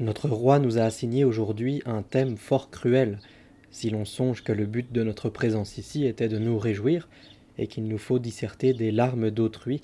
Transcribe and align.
Notre 0.00 0.28
roi 0.28 0.60
nous 0.60 0.78
a 0.78 0.82
assigné 0.82 1.24
aujourd'hui 1.24 1.82
un 1.84 2.02
thème 2.02 2.36
fort 2.36 2.70
cruel, 2.70 3.18
si 3.72 3.90
l'on 3.90 4.04
songe 4.04 4.44
que 4.44 4.52
le 4.52 4.64
but 4.64 4.92
de 4.92 5.02
notre 5.02 5.28
présence 5.28 5.76
ici 5.76 6.06
était 6.06 6.28
de 6.28 6.38
nous 6.38 6.56
réjouir, 6.56 7.08
et 7.58 7.66
qu'il 7.66 7.88
nous 7.88 7.98
faut 7.98 8.20
disserter 8.20 8.74
des 8.74 8.92
larmes 8.92 9.32
d'autrui, 9.32 9.82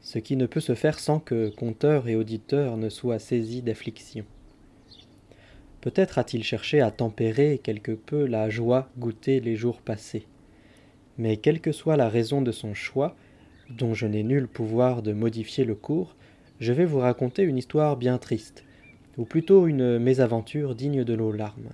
ce 0.00 0.18
qui 0.18 0.36
ne 0.36 0.46
peut 0.46 0.58
se 0.58 0.74
faire 0.74 0.98
sans 0.98 1.20
que 1.20 1.50
conteur 1.50 2.08
et 2.08 2.16
auditeur 2.16 2.76
ne 2.76 2.88
soient 2.88 3.20
saisis 3.20 3.62
d'affliction. 3.62 4.24
Peut-être 5.80 6.18
a-t-il 6.18 6.42
cherché 6.42 6.80
à 6.80 6.90
tempérer 6.90 7.60
quelque 7.62 7.92
peu 7.92 8.26
la 8.26 8.50
joie 8.50 8.90
goûtée 8.98 9.38
les 9.38 9.54
jours 9.54 9.82
passés. 9.82 10.26
Mais 11.16 11.36
quelle 11.36 11.60
que 11.60 11.70
soit 11.70 11.96
la 11.96 12.08
raison 12.08 12.42
de 12.42 12.50
son 12.50 12.74
choix, 12.74 13.14
dont 13.70 13.94
je 13.94 14.06
n'ai 14.06 14.24
nul 14.24 14.48
pouvoir 14.48 15.00
de 15.02 15.12
modifier 15.12 15.64
le 15.64 15.76
cours, 15.76 16.16
je 16.58 16.72
vais 16.72 16.86
vous 16.86 16.98
raconter 16.98 17.42
une 17.42 17.58
histoire 17.58 17.96
bien 17.96 18.18
triste, 18.18 18.64
ou 19.18 19.24
plutôt 19.24 19.66
une 19.66 19.98
mésaventure 19.98 20.74
digne 20.74 21.04
de 21.04 21.16
nos 21.16 21.32
larmes. 21.32 21.70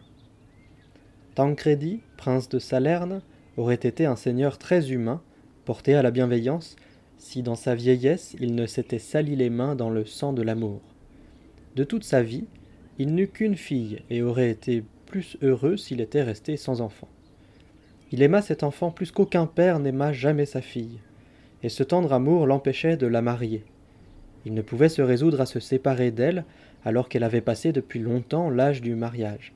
Tancredi, 1.35 2.01
prince 2.17 2.49
de 2.49 2.59
Salerne, 2.59 3.23
aurait 3.57 3.75
été 3.75 4.07
un 4.07 4.17
seigneur 4.17 4.59
très 4.59 4.91
humain, 4.91 5.23
porté 5.65 5.95
à 5.95 6.03
la 6.03 6.11
bienveillance, 6.11 6.77
si 7.19 7.43
dans 7.43 7.55
sa 7.55 7.75
vieillesse 7.75 8.35
il 8.41 8.55
ne 8.55 8.67
s'était 8.67 8.99
sali 8.99 9.37
les 9.37 9.51
mains 9.51 9.75
dans 9.75 9.91
le 9.91 10.05
sang 10.05 10.33
de 10.33 10.43
l'amour. 10.43 10.81
De 11.77 11.85
toute 11.85 12.05
sa 12.05 12.23
vie, 12.23 12.47
il 12.99 13.15
n'eut 13.15 13.29
qu'une 13.29 13.57
fille 13.57 14.03
et 14.11 14.23
aurait 14.23 14.51
été 14.51 14.85
plus 15.07 15.37
heureux 15.43 15.77
s'il 15.77 16.01
était 16.01 16.23
resté 16.23 16.57
sans 16.57 16.81
enfant. 16.81 17.09
Il 18.13 18.23
aima 18.23 18.43
cet 18.43 18.63
enfant 18.63 18.91
plus 18.91 19.13
qu'aucun 19.13 19.47
père 19.47 19.79
n'aima 19.79 20.13
jamais 20.13 20.47
sa 20.47 20.61
fille, 20.61 20.99
et 21.63 21.69
ce 21.69 21.83
tendre 21.83 22.13
amour 22.13 22.47
l'empêchait 22.47 22.97
de 22.97 23.07
la 23.07 23.23
marier. 23.23 23.65
Il 24.45 24.55
ne 24.55 24.63
pouvait 24.63 24.89
se 24.89 25.03
résoudre 25.03 25.41
à 25.41 25.47
se 25.47 25.61
séparer 25.61 26.11
d'elle 26.11 26.45
alors 26.85 27.09
qu'elle 27.09 27.25
avait 27.25 27.41
passé 27.41 27.73
depuis 27.73 27.99
longtemps 27.99 28.51
l'âge 28.51 28.81
du 28.81 28.95
mariage. 28.95 29.53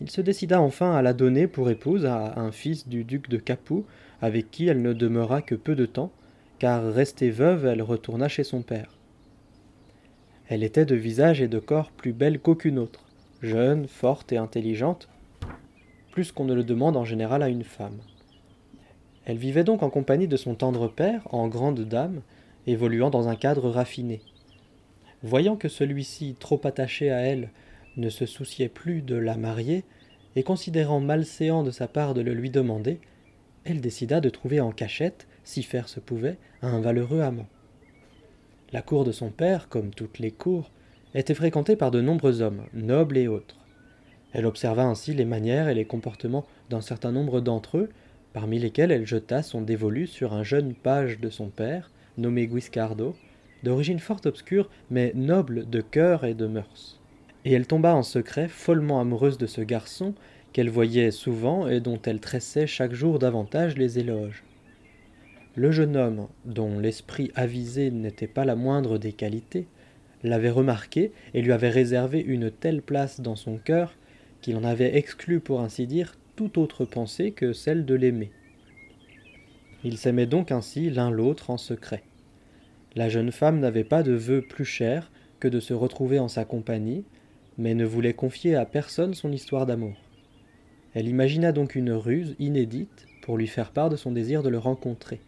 Il 0.00 0.10
se 0.10 0.20
décida 0.20 0.60
enfin 0.60 0.94
à 0.94 1.02
la 1.02 1.12
donner 1.12 1.46
pour 1.46 1.70
épouse 1.70 2.06
à 2.06 2.38
un 2.38 2.52
fils 2.52 2.88
du 2.88 3.04
duc 3.04 3.28
de 3.28 3.36
Capoue, 3.36 3.84
avec 4.20 4.50
qui 4.50 4.68
elle 4.68 4.82
ne 4.82 4.92
demeura 4.92 5.42
que 5.42 5.54
peu 5.54 5.74
de 5.74 5.86
temps, 5.86 6.12
car 6.58 6.92
restée 6.92 7.30
veuve, 7.30 7.66
elle 7.66 7.82
retourna 7.82 8.28
chez 8.28 8.44
son 8.44 8.62
père. 8.62 8.96
Elle 10.48 10.62
était 10.62 10.86
de 10.86 10.94
visage 10.94 11.40
et 11.40 11.48
de 11.48 11.58
corps 11.58 11.90
plus 11.90 12.12
belle 12.12 12.38
qu'aucune 12.38 12.78
autre, 12.78 13.04
jeune, 13.42 13.86
forte 13.86 14.32
et 14.32 14.38
intelligente, 14.38 15.08
plus 16.12 16.32
qu'on 16.32 16.44
ne 16.44 16.54
le 16.54 16.64
demande 16.64 16.96
en 16.96 17.04
général 17.04 17.42
à 17.42 17.48
une 17.48 17.64
femme. 17.64 17.98
Elle 19.24 19.36
vivait 19.36 19.64
donc 19.64 19.82
en 19.82 19.90
compagnie 19.90 20.26
de 20.26 20.36
son 20.36 20.54
tendre 20.54 20.88
père, 20.88 21.22
en 21.32 21.48
grande 21.48 21.80
dame, 21.80 22.22
évoluant 22.66 23.10
dans 23.10 23.28
un 23.28 23.36
cadre 23.36 23.68
raffiné. 23.68 24.22
Voyant 25.22 25.56
que 25.56 25.68
celui-ci, 25.68 26.36
trop 26.38 26.60
attaché 26.64 27.10
à 27.10 27.18
elle, 27.18 27.50
ne 27.96 28.08
se 28.08 28.26
souciait 28.26 28.68
plus 28.68 29.02
de 29.02 29.16
la 29.16 29.36
marier, 29.36 29.84
et 30.36 30.42
considérant 30.42 31.00
malséant 31.00 31.62
de 31.62 31.70
sa 31.70 31.88
part 31.88 32.14
de 32.14 32.20
le 32.20 32.32
lui 32.32 32.50
demander, 32.50 33.00
elle 33.64 33.80
décida 33.80 34.20
de 34.20 34.30
trouver 34.30 34.60
en 34.60 34.70
cachette, 34.70 35.26
si 35.42 35.62
faire 35.62 35.88
se 35.88 36.00
pouvait, 36.00 36.38
un 36.62 36.80
valeureux 36.80 37.20
amant. 37.20 37.48
La 38.72 38.82
cour 38.82 39.04
de 39.04 39.12
son 39.12 39.30
père, 39.30 39.68
comme 39.68 39.90
toutes 39.90 40.18
les 40.18 40.30
cours, 40.30 40.70
était 41.14 41.34
fréquentée 41.34 41.74
par 41.74 41.90
de 41.90 42.00
nombreux 42.00 42.42
hommes, 42.42 42.64
nobles 42.72 43.18
et 43.18 43.28
autres. 43.28 43.56
Elle 44.32 44.46
observa 44.46 44.84
ainsi 44.84 45.14
les 45.14 45.24
manières 45.24 45.68
et 45.68 45.74
les 45.74 45.86
comportements 45.86 46.46
d'un 46.68 46.82
certain 46.82 47.12
nombre 47.12 47.40
d'entre 47.40 47.78
eux, 47.78 47.88
parmi 48.32 48.58
lesquels 48.58 48.92
elle 48.92 49.06
jeta 49.06 49.42
son 49.42 49.62
dévolu 49.62 50.06
sur 50.06 50.34
un 50.34 50.44
jeune 50.44 50.74
page 50.74 51.18
de 51.18 51.30
son 51.30 51.48
père, 51.48 51.90
nommé 52.18 52.46
Guiscardo, 52.46 53.16
d'origine 53.62 53.98
fort 53.98 54.20
obscure, 54.24 54.68
mais 54.90 55.12
noble 55.14 55.68
de 55.68 55.80
cœur 55.80 56.24
et 56.24 56.34
de 56.34 56.46
mœurs. 56.46 57.00
Et 57.44 57.52
elle 57.52 57.66
tomba 57.66 57.94
en 57.94 58.02
secret 58.02 58.48
follement 58.48 59.00
amoureuse 59.00 59.38
de 59.38 59.46
ce 59.46 59.60
garçon 59.60 60.14
qu'elle 60.52 60.70
voyait 60.70 61.10
souvent 61.10 61.68
et 61.68 61.80
dont 61.80 62.00
elle 62.04 62.20
tressait 62.20 62.66
chaque 62.66 62.94
jour 62.94 63.18
davantage 63.18 63.76
les 63.76 63.98
éloges. 63.98 64.44
Le 65.54 65.72
jeune 65.72 65.96
homme, 65.96 66.28
dont 66.44 66.78
l'esprit 66.78 67.30
avisé 67.34 67.90
n'était 67.90 68.26
pas 68.26 68.44
la 68.44 68.54
moindre 68.54 68.98
des 68.98 69.12
qualités, 69.12 69.66
l'avait 70.22 70.50
remarqué 70.50 71.12
et 71.34 71.42
lui 71.42 71.52
avait 71.52 71.68
réservé 71.68 72.20
une 72.20 72.50
telle 72.50 72.82
place 72.82 73.20
dans 73.20 73.36
son 73.36 73.56
cœur 73.56 73.94
qu'il 74.40 74.56
en 74.56 74.64
avait 74.64 74.96
exclu, 74.96 75.40
pour 75.40 75.60
ainsi 75.60 75.86
dire, 75.86 76.14
toute 76.36 76.58
autre 76.58 76.84
pensée 76.84 77.32
que 77.32 77.52
celle 77.52 77.84
de 77.84 77.94
l'aimer. 77.94 78.30
Ils 79.84 79.98
s'aimaient 79.98 80.26
donc 80.26 80.52
ainsi 80.52 80.90
l'un 80.90 81.10
l'autre 81.10 81.50
en 81.50 81.56
secret. 81.56 82.02
La 82.98 83.08
jeune 83.08 83.30
femme 83.30 83.60
n'avait 83.60 83.84
pas 83.84 84.02
de 84.02 84.10
vœu 84.10 84.42
plus 84.42 84.64
cher 84.64 85.12
que 85.38 85.46
de 85.46 85.60
se 85.60 85.72
retrouver 85.72 86.18
en 86.18 86.26
sa 86.26 86.44
compagnie, 86.44 87.04
mais 87.56 87.74
ne 87.74 87.84
voulait 87.84 88.12
confier 88.12 88.56
à 88.56 88.66
personne 88.66 89.14
son 89.14 89.30
histoire 89.30 89.66
d'amour. 89.66 89.94
Elle 90.94 91.06
imagina 91.06 91.52
donc 91.52 91.76
une 91.76 91.92
ruse 91.92 92.34
inédite 92.40 93.06
pour 93.22 93.38
lui 93.38 93.46
faire 93.46 93.70
part 93.70 93.88
de 93.88 93.94
son 93.94 94.10
désir 94.10 94.42
de 94.42 94.48
le 94.48 94.58
rencontrer. 94.58 95.20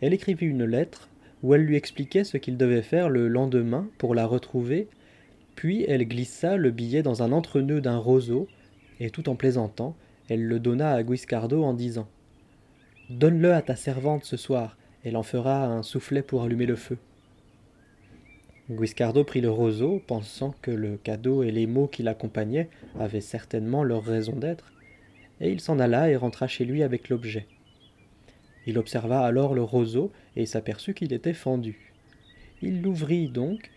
Elle 0.00 0.12
écrivit 0.12 0.46
une 0.46 0.64
lettre 0.64 1.08
où 1.44 1.54
elle 1.54 1.62
lui 1.62 1.76
expliquait 1.76 2.24
ce 2.24 2.36
qu'il 2.36 2.56
devait 2.56 2.82
faire 2.82 3.10
le 3.10 3.28
lendemain 3.28 3.88
pour 3.96 4.16
la 4.16 4.26
retrouver, 4.26 4.88
puis 5.54 5.84
elle 5.86 6.04
glissa 6.04 6.56
le 6.56 6.72
billet 6.72 7.04
dans 7.04 7.22
un 7.22 7.30
entrenœud 7.30 7.80
d'un 7.80 7.98
roseau, 7.98 8.48
et 8.98 9.10
tout 9.10 9.28
en 9.28 9.36
plaisantant, 9.36 9.94
elle 10.28 10.42
le 10.42 10.58
donna 10.58 10.94
à 10.94 11.04
Guiscardo 11.04 11.62
en 11.62 11.74
disant 11.74 12.08
Donne-le 13.08 13.54
à 13.54 13.62
ta 13.62 13.76
servante 13.76 14.24
ce 14.24 14.36
soir, 14.36 14.76
elle 15.04 15.16
en 15.16 15.22
fera 15.22 15.66
un 15.66 15.82
soufflet 15.82 16.22
pour 16.22 16.42
allumer 16.42 16.66
le 16.66 16.76
feu. 16.76 16.98
Guiscardo 18.70 19.24
prit 19.24 19.40
le 19.40 19.50
roseau, 19.50 20.00
pensant 20.06 20.54
que 20.62 20.70
le 20.70 20.96
cadeau 20.96 21.42
et 21.42 21.50
les 21.50 21.66
mots 21.66 21.88
qui 21.88 22.02
l'accompagnaient 22.02 22.68
avaient 22.98 23.20
certainement 23.20 23.82
leur 23.82 24.04
raison 24.04 24.36
d'être, 24.36 24.72
et 25.40 25.50
il 25.50 25.60
s'en 25.60 25.80
alla 25.80 26.10
et 26.10 26.16
rentra 26.16 26.46
chez 26.46 26.64
lui 26.64 26.82
avec 26.82 27.08
l'objet. 27.08 27.46
Il 28.66 28.78
observa 28.78 29.22
alors 29.22 29.54
le 29.54 29.62
roseau 29.62 30.12
et 30.36 30.46
s'aperçut 30.46 30.94
qu'il 30.94 31.12
était 31.12 31.32
fendu. 31.32 31.92
Il 32.62 32.82
l'ouvrit 32.82 33.28
donc, 33.28 33.70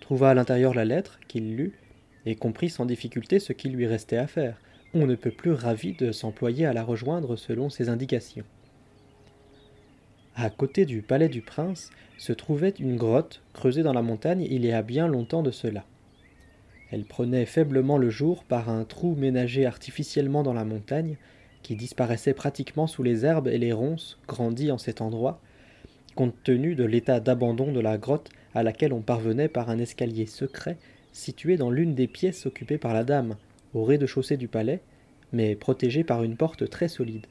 trouva 0.00 0.30
à 0.30 0.34
l'intérieur 0.34 0.74
la 0.74 0.84
lettre 0.84 1.20
qu'il 1.28 1.56
lut, 1.56 1.78
et 2.26 2.34
comprit 2.34 2.68
sans 2.68 2.84
difficulté 2.84 3.38
ce 3.38 3.52
qu'il 3.52 3.72
lui 3.72 3.86
restait 3.86 4.16
à 4.16 4.26
faire. 4.26 4.60
On 4.92 5.06
ne 5.06 5.14
peut 5.14 5.30
plus 5.30 5.52
ravi 5.52 5.94
de 5.94 6.12
s'employer 6.12 6.66
à 6.66 6.72
la 6.72 6.82
rejoindre 6.82 7.36
selon 7.36 7.70
ses 7.70 7.88
indications. 7.88 8.44
À 10.36 10.50
côté 10.50 10.84
du 10.84 11.00
palais 11.00 11.28
du 11.28 11.42
prince 11.42 11.90
se 12.18 12.32
trouvait 12.32 12.74
une 12.80 12.96
grotte 12.96 13.40
creusée 13.52 13.84
dans 13.84 13.92
la 13.92 14.02
montagne 14.02 14.44
il 14.50 14.64
y 14.64 14.72
a 14.72 14.82
bien 14.82 15.06
longtemps 15.06 15.44
de 15.44 15.52
cela. 15.52 15.84
Elle 16.90 17.04
prenait 17.04 17.46
faiblement 17.46 17.98
le 17.98 18.10
jour 18.10 18.42
par 18.42 18.68
un 18.68 18.84
trou 18.84 19.14
ménagé 19.14 19.64
artificiellement 19.64 20.42
dans 20.42 20.52
la 20.52 20.64
montagne, 20.64 21.16
qui 21.62 21.76
disparaissait 21.76 22.34
pratiquement 22.34 22.88
sous 22.88 23.04
les 23.04 23.24
herbes 23.24 23.46
et 23.46 23.58
les 23.58 23.72
ronces 23.72 24.18
grandies 24.26 24.72
en 24.72 24.78
cet 24.78 25.00
endroit, 25.00 25.40
compte 26.16 26.34
tenu 26.42 26.74
de 26.74 26.84
l'état 26.84 27.20
d'abandon 27.20 27.70
de 27.70 27.80
la 27.80 27.96
grotte 27.96 28.30
à 28.54 28.64
laquelle 28.64 28.92
on 28.92 29.02
parvenait 29.02 29.48
par 29.48 29.70
un 29.70 29.78
escalier 29.78 30.26
secret 30.26 30.78
situé 31.12 31.56
dans 31.56 31.70
l'une 31.70 31.94
des 31.94 32.08
pièces 32.08 32.44
occupées 32.46 32.78
par 32.78 32.92
la 32.92 33.04
dame, 33.04 33.36
au 33.72 33.84
rez-de-chaussée 33.84 34.36
du 34.36 34.48
palais, 34.48 34.80
mais 35.32 35.54
protégé 35.54 36.02
par 36.02 36.24
une 36.24 36.36
porte 36.36 36.68
très 36.68 36.88
solide. 36.88 37.26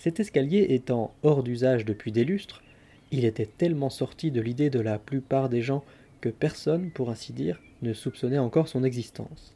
Cet 0.00 0.18
escalier 0.18 0.68
étant 0.70 1.12
hors 1.22 1.42
d'usage 1.42 1.84
depuis 1.84 2.10
des 2.10 2.24
lustres, 2.24 2.62
il 3.10 3.26
était 3.26 3.44
tellement 3.44 3.90
sorti 3.90 4.30
de 4.30 4.40
l'idée 4.40 4.70
de 4.70 4.80
la 4.80 4.98
plupart 4.98 5.50
des 5.50 5.60
gens 5.60 5.84
que 6.22 6.30
personne, 6.30 6.90
pour 6.90 7.10
ainsi 7.10 7.34
dire, 7.34 7.60
ne 7.82 7.92
soupçonnait 7.92 8.38
encore 8.38 8.66
son 8.66 8.82
existence. 8.82 9.54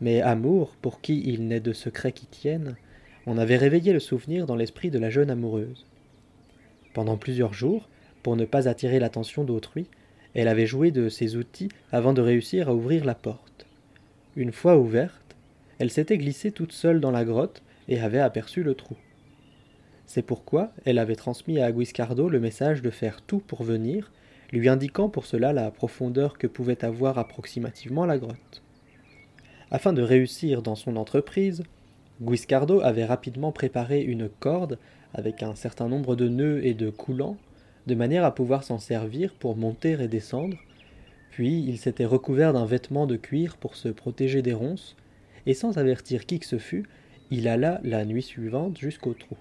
Mais 0.00 0.20
Amour, 0.20 0.74
pour 0.82 1.00
qui 1.00 1.22
il 1.26 1.46
n'est 1.46 1.60
de 1.60 1.72
secret 1.72 2.10
qui 2.10 2.26
tienne, 2.26 2.74
on 3.24 3.38
avait 3.38 3.56
réveillé 3.56 3.92
le 3.92 4.00
souvenir 4.00 4.46
dans 4.46 4.56
l'esprit 4.56 4.90
de 4.90 4.98
la 4.98 5.10
jeune 5.10 5.30
amoureuse. 5.30 5.86
Pendant 6.92 7.16
plusieurs 7.16 7.54
jours, 7.54 7.88
pour 8.24 8.34
ne 8.34 8.44
pas 8.44 8.66
attirer 8.66 8.98
l'attention 8.98 9.44
d'autrui, 9.44 9.86
elle 10.34 10.48
avait 10.48 10.66
joué 10.66 10.90
de 10.90 11.08
ses 11.08 11.36
outils 11.36 11.68
avant 11.92 12.14
de 12.14 12.20
réussir 12.20 12.68
à 12.68 12.74
ouvrir 12.74 13.04
la 13.04 13.14
porte. 13.14 13.66
Une 14.34 14.50
fois 14.50 14.76
ouverte, 14.76 15.36
elle 15.78 15.92
s'était 15.92 16.18
glissée 16.18 16.50
toute 16.50 16.72
seule 16.72 17.00
dans 17.00 17.12
la 17.12 17.24
grotte 17.24 17.62
et 17.86 18.00
avait 18.00 18.18
aperçu 18.18 18.64
le 18.64 18.74
trou. 18.74 18.96
C'est 20.06 20.22
pourquoi 20.22 20.72
elle 20.84 20.98
avait 20.98 21.16
transmis 21.16 21.60
à 21.60 21.72
Guiscardo 21.72 22.28
le 22.28 22.40
message 22.40 22.82
de 22.82 22.90
faire 22.90 23.22
tout 23.22 23.38
pour 23.38 23.62
venir, 23.62 24.10
lui 24.52 24.68
indiquant 24.68 25.08
pour 25.08 25.26
cela 25.26 25.52
la 25.52 25.70
profondeur 25.70 26.36
que 26.38 26.46
pouvait 26.46 26.84
avoir 26.84 27.18
approximativement 27.18 28.04
la 28.04 28.18
grotte. 28.18 28.62
Afin 29.70 29.92
de 29.92 30.02
réussir 30.02 30.60
dans 30.60 30.74
son 30.74 30.96
entreprise, 30.96 31.62
Guiscardo 32.20 32.80
avait 32.82 33.06
rapidement 33.06 33.52
préparé 33.52 34.02
une 34.02 34.28
corde 34.28 34.78
avec 35.14 35.42
un 35.42 35.54
certain 35.54 35.88
nombre 35.88 36.14
de 36.14 36.28
nœuds 36.28 36.64
et 36.64 36.74
de 36.74 36.90
coulants, 36.90 37.38
de 37.86 37.94
manière 37.94 38.24
à 38.24 38.34
pouvoir 38.34 38.64
s'en 38.64 38.78
servir 38.78 39.34
pour 39.34 39.56
monter 39.56 39.92
et 39.92 40.08
descendre, 40.08 40.56
puis 41.30 41.64
il 41.66 41.78
s'était 41.78 42.04
recouvert 42.04 42.52
d'un 42.52 42.66
vêtement 42.66 43.06
de 43.06 43.16
cuir 43.16 43.56
pour 43.56 43.74
se 43.76 43.88
protéger 43.88 44.42
des 44.42 44.52
ronces, 44.52 44.94
et 45.46 45.54
sans 45.54 45.78
avertir 45.78 46.26
qui 46.26 46.38
que 46.38 46.46
ce 46.46 46.58
fût, 46.58 46.86
il 47.30 47.48
alla 47.48 47.80
la 47.82 48.04
nuit 48.04 48.22
suivante 48.22 48.78
jusqu'au 48.78 49.14
trou. 49.14 49.36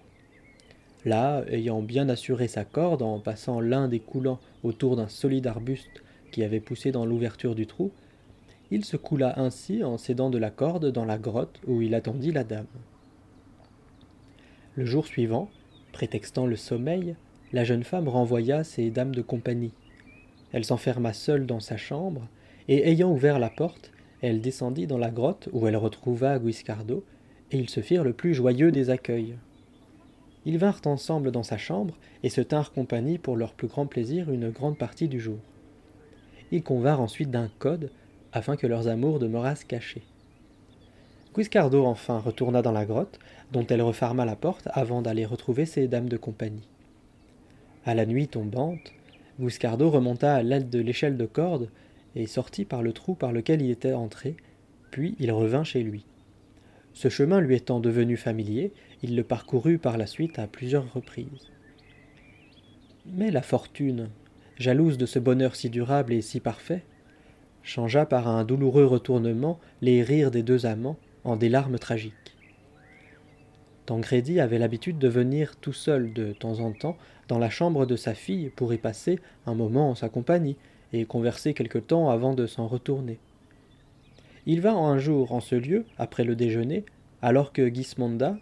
Là, 1.03 1.44
ayant 1.48 1.81
bien 1.81 2.09
assuré 2.09 2.48
sa 2.48 2.63
corde 2.63 3.01
en 3.01 3.19
passant 3.19 3.59
l'un 3.59 3.88
des 3.88 4.00
coulants 4.00 4.39
autour 4.63 4.95
d'un 4.95 5.07
solide 5.07 5.48
arbuste 5.48 6.03
qui 6.31 6.44
avait 6.44 6.59
poussé 6.59 6.92
dans 6.92 7.06
l'ouverture 7.06 7.56
du 7.56 7.65
trou, 7.65 7.92
il 8.69 8.86
se 8.86 8.98
coula 8.98 9.38
ainsi 9.39 9.83
en 9.83 9.98
s'aidant 9.98 10.30
de 10.30 10.38
la 10.38 10.50
corde 10.50 10.92
dans 10.92 11.06
la 11.06 11.18
grotte 11.18 11.59
où 11.68 11.81
il 11.81 11.95
attendit 11.95 12.31
la 12.31 12.44
dame. 12.44 12.68
Le 14.75 14.86
jour 14.86 15.06
suivant, 15.06 15.50
prétextant 15.92 16.45
le 16.45 16.56
sommeil, 16.56 17.15
la 17.51 17.65
jeune 17.65 17.83
femme 17.83 18.07
renvoya 18.07 18.63
ses 18.63 18.89
dames 18.89 19.13
de 19.13 19.21
compagnie. 19.21 19.74
Elle 20.53 20.63
s'enferma 20.63 21.12
seule 21.12 21.45
dans 21.45 21.59
sa 21.59 21.75
chambre, 21.75 22.27
et 22.68 22.89
ayant 22.89 23.12
ouvert 23.12 23.39
la 23.39 23.50
porte, 23.50 23.92
elle 24.21 24.39
descendit 24.39 24.88
dans 24.88 24.98
la 24.98 25.09
grotte 25.09 25.50
où 25.51 25.68
elle 25.68 25.75
retrouva 25.75 26.39
Guiscardo, 26.39 27.03
et 27.51 27.57
ils 27.57 27.69
se 27.69 27.81
firent 27.81 28.03
le 28.03 28.13
plus 28.13 28.33
joyeux 28.33 28.71
des 28.71 28.89
accueils. 28.89 29.36
Ils 30.45 30.57
vinrent 30.57 30.81
ensemble 30.85 31.31
dans 31.31 31.43
sa 31.43 31.57
chambre 31.57 31.95
et 32.23 32.29
se 32.29 32.41
tinrent 32.41 32.71
compagnie 32.71 33.17
pour 33.17 33.35
leur 33.35 33.53
plus 33.53 33.67
grand 33.67 33.85
plaisir 33.85 34.31
une 34.31 34.49
grande 34.49 34.77
partie 34.77 35.07
du 35.07 35.19
jour. 35.19 35.38
Ils 36.51 36.63
convinrent 36.63 37.01
ensuite 37.01 37.31
d'un 37.31 37.49
code 37.59 37.91
afin 38.33 38.55
que 38.55 38.67
leurs 38.67 38.88
amours 38.88 39.19
demeurassent 39.19 39.63
cachés. 39.63 40.03
Guiscardo 41.33 41.85
enfin 41.85 42.19
retourna 42.19 42.61
dans 42.61 42.73
la 42.73 42.85
grotte, 42.85 43.19
dont 43.53 43.65
elle 43.67 43.81
referma 43.81 44.25
la 44.25 44.35
porte 44.35 44.67
avant 44.73 45.01
d'aller 45.01 45.25
retrouver 45.25 45.65
ses 45.65 45.88
dames 45.88 46.09
de 46.09 46.17
compagnie. 46.17 46.67
À 47.85 47.93
la 47.93 48.05
nuit 48.05 48.27
tombante, 48.27 48.91
Guiscardo 49.39 49.89
remonta 49.89 50.35
à 50.35 50.43
l'aide 50.43 50.69
de 50.69 50.79
l'échelle 50.79 51.17
de 51.17 51.25
corde 51.25 51.69
et 52.15 52.27
sortit 52.27 52.65
par 52.65 52.83
le 52.83 52.91
trou 52.91 53.15
par 53.15 53.31
lequel 53.31 53.61
il 53.61 53.71
était 53.71 53.93
entré, 53.93 54.35
puis 54.91 55.15
il 55.19 55.31
revint 55.31 55.63
chez 55.63 55.83
lui. 55.83 56.05
Ce 56.93 57.07
chemin 57.07 57.39
lui 57.39 57.55
étant 57.55 57.79
devenu 57.79 58.17
familier, 58.17 58.73
il 59.03 59.15
le 59.15 59.24
parcourut 59.24 59.77
par 59.77 59.98
la 59.98 60.06
suite 60.06 60.39
à 60.39 60.48
plusieurs 60.48 60.94
reprises. 60.94 61.51
Mais 63.06 63.31
la 63.31 63.42
fortune, 63.42 64.09
jalouse 64.57 64.98
de 64.98 65.06
ce 65.06 65.19
bonheur 65.19 65.56
si 65.56 65.69
durable 65.69 66.13
et 66.13 66.21
si 66.21 66.39
parfait, 66.39 66.83
changea 67.63 68.06
par 68.06 68.27
un 68.27 68.44
douloureux 68.44 68.86
retournement 68.86 69.59
les 69.81 70.03
rires 70.03 70.31
des 70.31 70.44
deux 70.44 70.65
amants 70.65 70.98
en 71.24 71.36
des 71.36 71.50
larmes 71.50 71.80
tragiques. 71.80 72.13
Tancredi 73.86 74.39
avait 74.39 74.59
l'habitude 74.59 75.00
de 75.00 75.07
venir 75.07 75.56
tout 75.57 75.74
seul 75.74 76.13
de 76.13 76.33
temps 76.33 76.59
en 76.59 76.71
temps 76.71 76.98
dans 77.27 77.39
la 77.39 77.50
chambre 77.50 77.86
de 77.86 77.95
sa 77.95 78.13
fille 78.13 78.50
pour 78.50 78.74
y 78.74 78.77
passer 78.77 79.19
un 79.45 79.56
moment 79.56 79.89
en 79.89 79.95
sa 79.95 80.09
compagnie 80.09 80.57
et 80.94 81.06
converser 81.06 81.53
quelque 81.53 81.80
temps 81.80 82.09
avant 82.09 82.33
de 82.33 82.45
s'en 82.45 82.68
retourner. 82.68 83.19
Il 84.45 84.62
vint 84.62 84.77
un 84.77 84.98
jour 84.98 85.33
en 85.33 85.39
ce 85.39 85.56
lieu, 85.56 85.86
après 85.98 86.24
le 86.24 86.36
déjeuner, 86.36 86.86
alors 87.21 87.53
que 87.53 87.74
Gismonda, 87.74 88.38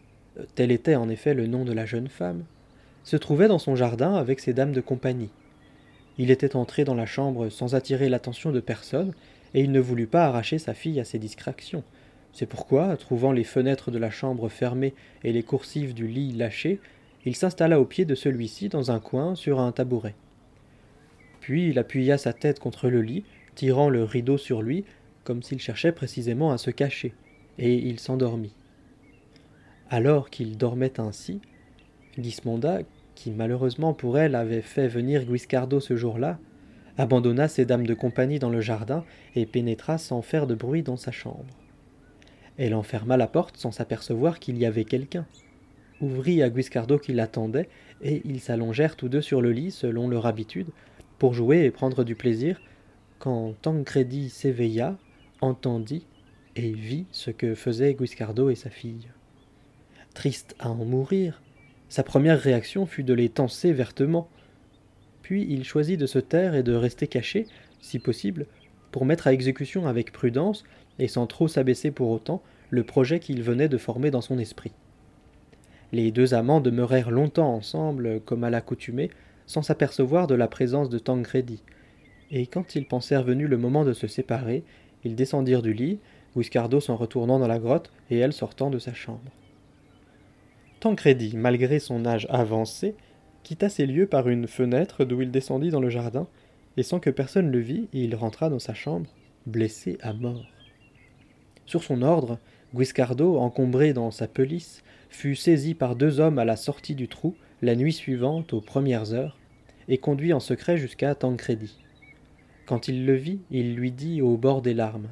tel 0.56 0.72
était 0.72 0.96
en 0.96 1.10
effet 1.10 1.34
le 1.34 1.48
nom 1.48 1.66
de 1.66 1.74
la 1.74 1.86
jeune 1.86 2.08
femme, 2.08 2.44
se 3.04 3.18
trouvait 3.18 3.48
dans 3.48 3.60
son 3.60 3.76
jardin 3.76 4.14
avec 4.16 4.40
ses 4.40 4.54
dames 4.54 4.72
de 4.72 4.82
compagnie. 4.82 5.30
Il 6.18 6.32
était 6.32 6.56
entré 6.56 6.84
dans 6.84 6.96
la 6.96 7.06
chambre 7.06 7.50
sans 7.50 7.76
attirer 7.76 8.10
l'attention 8.10 8.52
de 8.52 8.60
personne, 8.60 9.14
et 9.54 9.62
il 9.62 9.72
ne 9.72 9.80
voulut 9.80 10.08
pas 10.08 10.26
arracher 10.26 10.60
sa 10.60 10.74
fille 10.74 11.00
à 11.00 11.06
ses 11.06 11.18
distractions. 11.18 11.84
C'est 12.34 12.46
pourquoi, 12.46 12.96
trouvant 12.98 13.32
les 13.32 13.44
fenêtres 13.44 13.90
de 13.90 13.98
la 13.98 14.12
chambre 14.12 14.50
fermées 14.50 14.94
et 15.24 15.32
les 15.32 15.44
coursives 15.44 15.94
du 15.94 16.08
lit 16.08 16.34
lâchées, 16.34 16.80
il 17.26 17.36
s'installa 17.36 17.80
au 17.80 17.86
pied 17.86 18.06
de 18.06 18.16
celui-ci 18.16 18.70
dans 18.70 18.92
un 18.92 19.00
coin 19.00 19.36
sur 19.36 19.60
un 19.60 19.72
tabouret. 19.72 20.16
Puis 21.42 21.70
il 21.70 21.80
appuya 21.80 22.18
sa 22.18 22.34
tête 22.34 22.60
contre 22.60 22.90
le 22.90 23.02
lit, 23.02 23.24
tirant 23.56 23.90
le 23.90 24.04
rideau 24.04 24.38
sur 24.38 24.62
lui, 24.62 24.86
comme 25.24 25.42
s'il 25.42 25.60
cherchait 25.60 25.92
précisément 25.92 26.52
à 26.52 26.58
se 26.58 26.72
cacher, 26.72 27.14
et 27.58 27.74
il 27.74 28.00
s'endormit. 28.00 28.54
Alors 29.92 30.30
qu'il 30.30 30.56
dormait 30.56 31.00
ainsi, 31.00 31.42
Gismonda, 32.16 32.82
qui 33.16 33.32
malheureusement 33.32 33.94
pour 33.94 34.20
elle 34.20 34.36
avait 34.36 34.62
fait 34.62 34.88
venir 34.88 35.26
Guiscardo 35.26 35.80
ce 35.80 35.96
jour-là, 35.96 36.38
abandonna 37.00 37.48
ses 37.48 37.66
dames 37.66 37.88
de 37.88 37.96
compagnie 37.96 38.38
dans 38.38 38.52
le 38.52 38.62
jardin 38.62 39.04
et 39.36 39.48
pénétra 39.48 39.98
sans 39.98 40.22
faire 40.22 40.46
de 40.46 40.54
bruit 40.54 40.84
dans 40.84 40.96
sa 40.96 41.12
chambre. 41.12 41.58
Elle 42.58 42.76
enferma 42.76 43.18
la 43.18 43.26
porte 43.26 43.58
sans 43.58 43.72
s'apercevoir 43.72 44.38
qu'il 44.38 44.60
y 44.60 44.66
avait 44.68 44.86
quelqu'un, 44.86 45.26
ouvrit 46.02 46.44
à 46.44 46.52
Guiscardo 46.52 47.00
qui 47.00 47.14
l'attendait, 47.14 47.70
et 48.04 48.22
ils 48.26 48.42
s'allongèrent 48.42 48.96
tous 48.96 49.10
deux 49.10 49.22
sur 49.22 49.42
le 49.42 49.52
lit 49.52 49.72
selon 49.72 50.08
leur 50.08 50.28
habitude, 50.28 50.68
pour 51.18 51.34
jouer 51.34 51.64
et 51.64 51.72
prendre 51.72 52.04
du 52.04 52.16
plaisir, 52.16 52.62
quand 53.18 53.56
Tancredi 53.62 54.30
s'éveilla, 54.30 54.98
entendit 55.42 56.06
et 56.56 56.72
vit 56.74 57.08
ce 57.12 57.32
que 57.32 57.56
faisaient 57.56 57.96
Guiscardo 57.96 58.52
et 58.52 58.56
sa 58.56 58.70
fille. 58.70 59.08
Triste 60.20 60.54
à 60.60 60.70
en 60.70 60.76
mourir, 60.76 61.42
sa 61.88 62.04
première 62.04 62.42
réaction 62.42 62.86
fut 62.86 63.04
de 63.04 63.14
les 63.14 63.30
tancer 63.30 63.72
vertement. 63.72 64.28
Puis 65.22 65.48
il 65.50 65.64
choisit 65.64 65.98
de 65.98 66.08
se 66.08 66.20
taire 66.20 66.56
et 66.56 66.62
de 66.62 66.74
rester 66.74 67.08
caché, 67.08 67.48
si 67.80 68.00
possible, 68.00 68.46
pour 68.92 69.06
mettre 69.06 69.28
à 69.28 69.34
exécution 69.34 69.88
avec 69.88 70.12
prudence, 70.12 70.66
et 71.00 71.08
sans 71.08 71.26
trop 71.26 71.48
s'abaisser 71.48 71.92
pour 71.92 72.10
autant, 72.10 72.44
le 72.70 72.84
projet 72.84 73.22
qu'il 73.22 73.42
venait 73.42 73.70
de 73.70 73.78
former 73.78 74.12
dans 74.12 74.20
son 74.20 74.40
esprit. 74.40 74.74
Les 75.94 76.12
deux 76.12 76.34
amants 76.34 76.60
demeurèrent 76.60 77.12
longtemps 77.12 77.54
ensemble, 77.54 78.20
comme 78.26 78.44
à 78.44 78.50
l'accoutumée, 78.50 79.12
sans 79.46 79.62
s'apercevoir 79.62 80.28
de 80.28 80.36
la 80.36 80.50
présence 80.50 80.90
de 80.90 81.00
Tancredi, 81.00 81.64
et 82.30 82.46
quand 82.46 82.76
ils 82.76 82.86
pensèrent 82.86 83.24
venu 83.24 83.48
le 83.48 83.58
moment 83.58 83.86
de 83.86 83.94
se 83.94 84.08
séparer, 84.08 84.66
ils 85.06 85.16
descendirent 85.16 85.62
du 85.62 85.72
lit, 85.72 86.00
Guiscardo 86.36 86.82
s'en 86.82 86.98
retournant 86.98 87.40
dans 87.40 87.48
la 87.48 87.60
grotte 87.60 87.90
et 88.10 88.18
elle 88.18 88.34
sortant 88.34 88.70
de 88.70 88.80
sa 88.80 88.94
chambre. 88.94 89.32
Tancredi, 90.80 91.36
malgré 91.36 91.80
son 91.80 92.06
âge 92.06 92.26
avancé, 92.30 92.96
quitta 93.44 93.68
ces 93.68 93.86
lieux 93.86 94.08
par 94.08 94.30
une 94.30 94.48
fenêtre 94.48 95.04
d'où 95.04 95.22
il 95.22 95.30
descendit 95.30 95.72
dans 95.72 95.82
le 95.82 95.90
jardin, 95.90 96.28
et 96.78 96.84
sans 96.84 97.02
que 97.02 97.10
personne 97.10 97.52
le 97.52 97.60
vît, 97.60 97.90
il 97.92 98.16
rentra 98.16 98.50
dans 98.50 98.60
sa 98.60 98.74
chambre, 98.74 99.10
blessé 99.46 99.98
à 100.02 100.14
mort. 100.14 100.46
Sur 101.66 101.84
son 101.84 102.02
ordre, 102.02 102.40
Guiscardo, 102.74 103.38
encombré 103.38 103.92
dans 103.92 104.12
sa 104.12 104.28
pelisse, 104.28 104.84
fut 105.10 105.36
saisi 105.36 105.74
par 105.74 105.98
deux 105.98 106.22
hommes 106.22 106.40
à 106.40 106.46
la 106.46 106.56
sortie 106.56 106.96
du 106.96 107.10
trou, 107.10 107.36
la 107.62 107.76
nuit 107.76 107.94
suivante, 107.94 108.54
aux 108.54 108.62
premières 108.62 109.14
heures, 109.14 109.38
et 109.90 109.98
conduit 109.98 110.32
en 110.32 110.40
secret 110.40 110.78
jusqu'à 110.78 111.14
Tancredi. 111.14 111.78
Quand 112.66 112.88
il 112.88 113.06
le 113.06 113.16
vit, 113.16 113.42
il 113.52 113.76
lui 113.76 113.92
dit 113.92 114.22
au 114.22 114.38
bord 114.38 114.62
des 114.62 114.74
larmes 114.74 115.10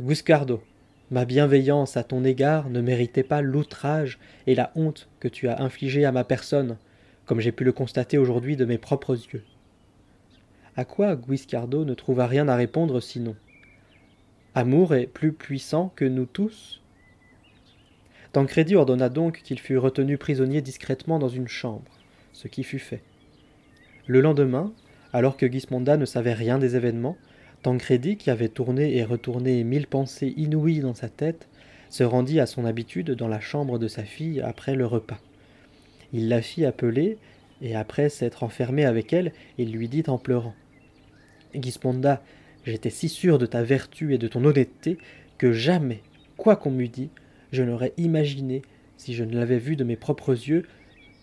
Guiscardo, 0.00 0.62
Ma 1.12 1.26
bienveillance 1.26 1.98
à 1.98 2.04
ton 2.04 2.24
égard 2.24 2.70
ne 2.70 2.80
méritait 2.80 3.22
pas 3.22 3.42
l'outrage 3.42 4.18
et 4.46 4.54
la 4.54 4.72
honte 4.76 5.10
que 5.20 5.28
tu 5.28 5.46
as 5.46 5.60
infligés 5.60 6.06
à 6.06 6.10
ma 6.10 6.24
personne, 6.24 6.78
comme 7.26 7.38
j'ai 7.38 7.52
pu 7.52 7.64
le 7.64 7.72
constater 7.72 8.16
aujourd'hui 8.16 8.56
de 8.56 8.64
mes 8.64 8.78
propres 8.78 9.14
yeux. 9.30 9.44
À 10.74 10.86
quoi 10.86 11.14
Guiscardo 11.14 11.84
ne 11.84 11.92
trouva 11.92 12.26
rien 12.26 12.48
à 12.48 12.56
répondre 12.56 12.98
sinon? 13.00 13.36
Amour 14.54 14.94
est 14.94 15.06
plus 15.06 15.34
puissant 15.34 15.92
que 15.96 16.06
nous 16.06 16.24
tous? 16.24 16.80
Tancredi 18.32 18.74
ordonna 18.74 19.10
donc 19.10 19.42
qu'il 19.42 19.58
fût 19.58 19.76
retenu 19.76 20.16
prisonnier 20.16 20.62
discrètement 20.62 21.18
dans 21.18 21.28
une 21.28 21.46
chambre, 21.46 21.92
ce 22.32 22.48
qui 22.48 22.64
fut 22.64 22.78
fait. 22.78 23.02
Le 24.06 24.22
lendemain, 24.22 24.72
alors 25.12 25.36
que 25.36 25.46
Gismonda 25.46 25.98
ne 25.98 26.06
savait 26.06 26.32
rien 26.32 26.58
des 26.58 26.74
événements, 26.74 27.18
Tancredi, 27.62 28.16
qui 28.16 28.30
avait 28.30 28.48
tourné 28.48 28.96
et 28.96 29.04
retourné 29.04 29.62
mille 29.62 29.86
pensées 29.86 30.34
inouïes 30.36 30.80
dans 30.80 30.94
sa 30.94 31.08
tête, 31.08 31.48
se 31.90 32.02
rendit 32.02 32.40
à 32.40 32.46
son 32.46 32.64
habitude 32.64 33.12
dans 33.12 33.28
la 33.28 33.40
chambre 33.40 33.78
de 33.78 33.86
sa 33.86 34.02
fille 34.02 34.40
après 34.40 34.74
le 34.74 34.86
repas. 34.86 35.20
Il 36.12 36.28
la 36.28 36.42
fit 36.42 36.64
appeler, 36.64 37.18
et 37.60 37.76
après 37.76 38.08
s'être 38.08 38.42
enfermé 38.42 38.84
avec 38.84 39.12
elle, 39.12 39.32
il 39.58 39.72
lui 39.72 39.88
dit 39.88 40.02
en 40.08 40.18
pleurant 40.18 40.54
Gismonda, 41.54 42.22
j'étais 42.64 42.90
si 42.90 43.08
sûr 43.08 43.38
de 43.38 43.46
ta 43.46 43.62
vertu 43.62 44.14
et 44.14 44.18
de 44.18 44.26
ton 44.26 44.44
honnêteté 44.44 44.98
que 45.38 45.52
jamais, 45.52 46.02
quoi 46.36 46.56
qu'on 46.56 46.70
m'eût 46.70 46.88
dit, 46.88 47.10
je 47.52 47.62
n'aurais 47.62 47.92
imaginé, 47.96 48.62
si 48.96 49.14
je 49.14 49.22
ne 49.22 49.36
l'avais 49.36 49.58
vu 49.58 49.76
de 49.76 49.84
mes 49.84 49.96
propres 49.96 50.32
yeux, 50.32 50.66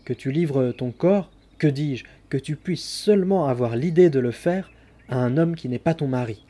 que 0.06 0.14
tu 0.14 0.32
livres 0.32 0.72
ton 0.72 0.92
corps, 0.92 1.32
que 1.58 1.68
dis-je, 1.68 2.06
que 2.30 2.38
tu 2.38 2.56
puisses 2.56 2.88
seulement 2.88 3.48
avoir 3.48 3.76
l'idée 3.76 4.10
de 4.10 4.20
le 4.20 4.32
faire 4.32 4.72
à 5.10 5.18
un 5.18 5.38
homme 5.38 5.56
qui 5.56 5.70
n'est 5.70 5.80
pas 5.80 5.94
ton 5.94 6.08
mari. 6.08 6.46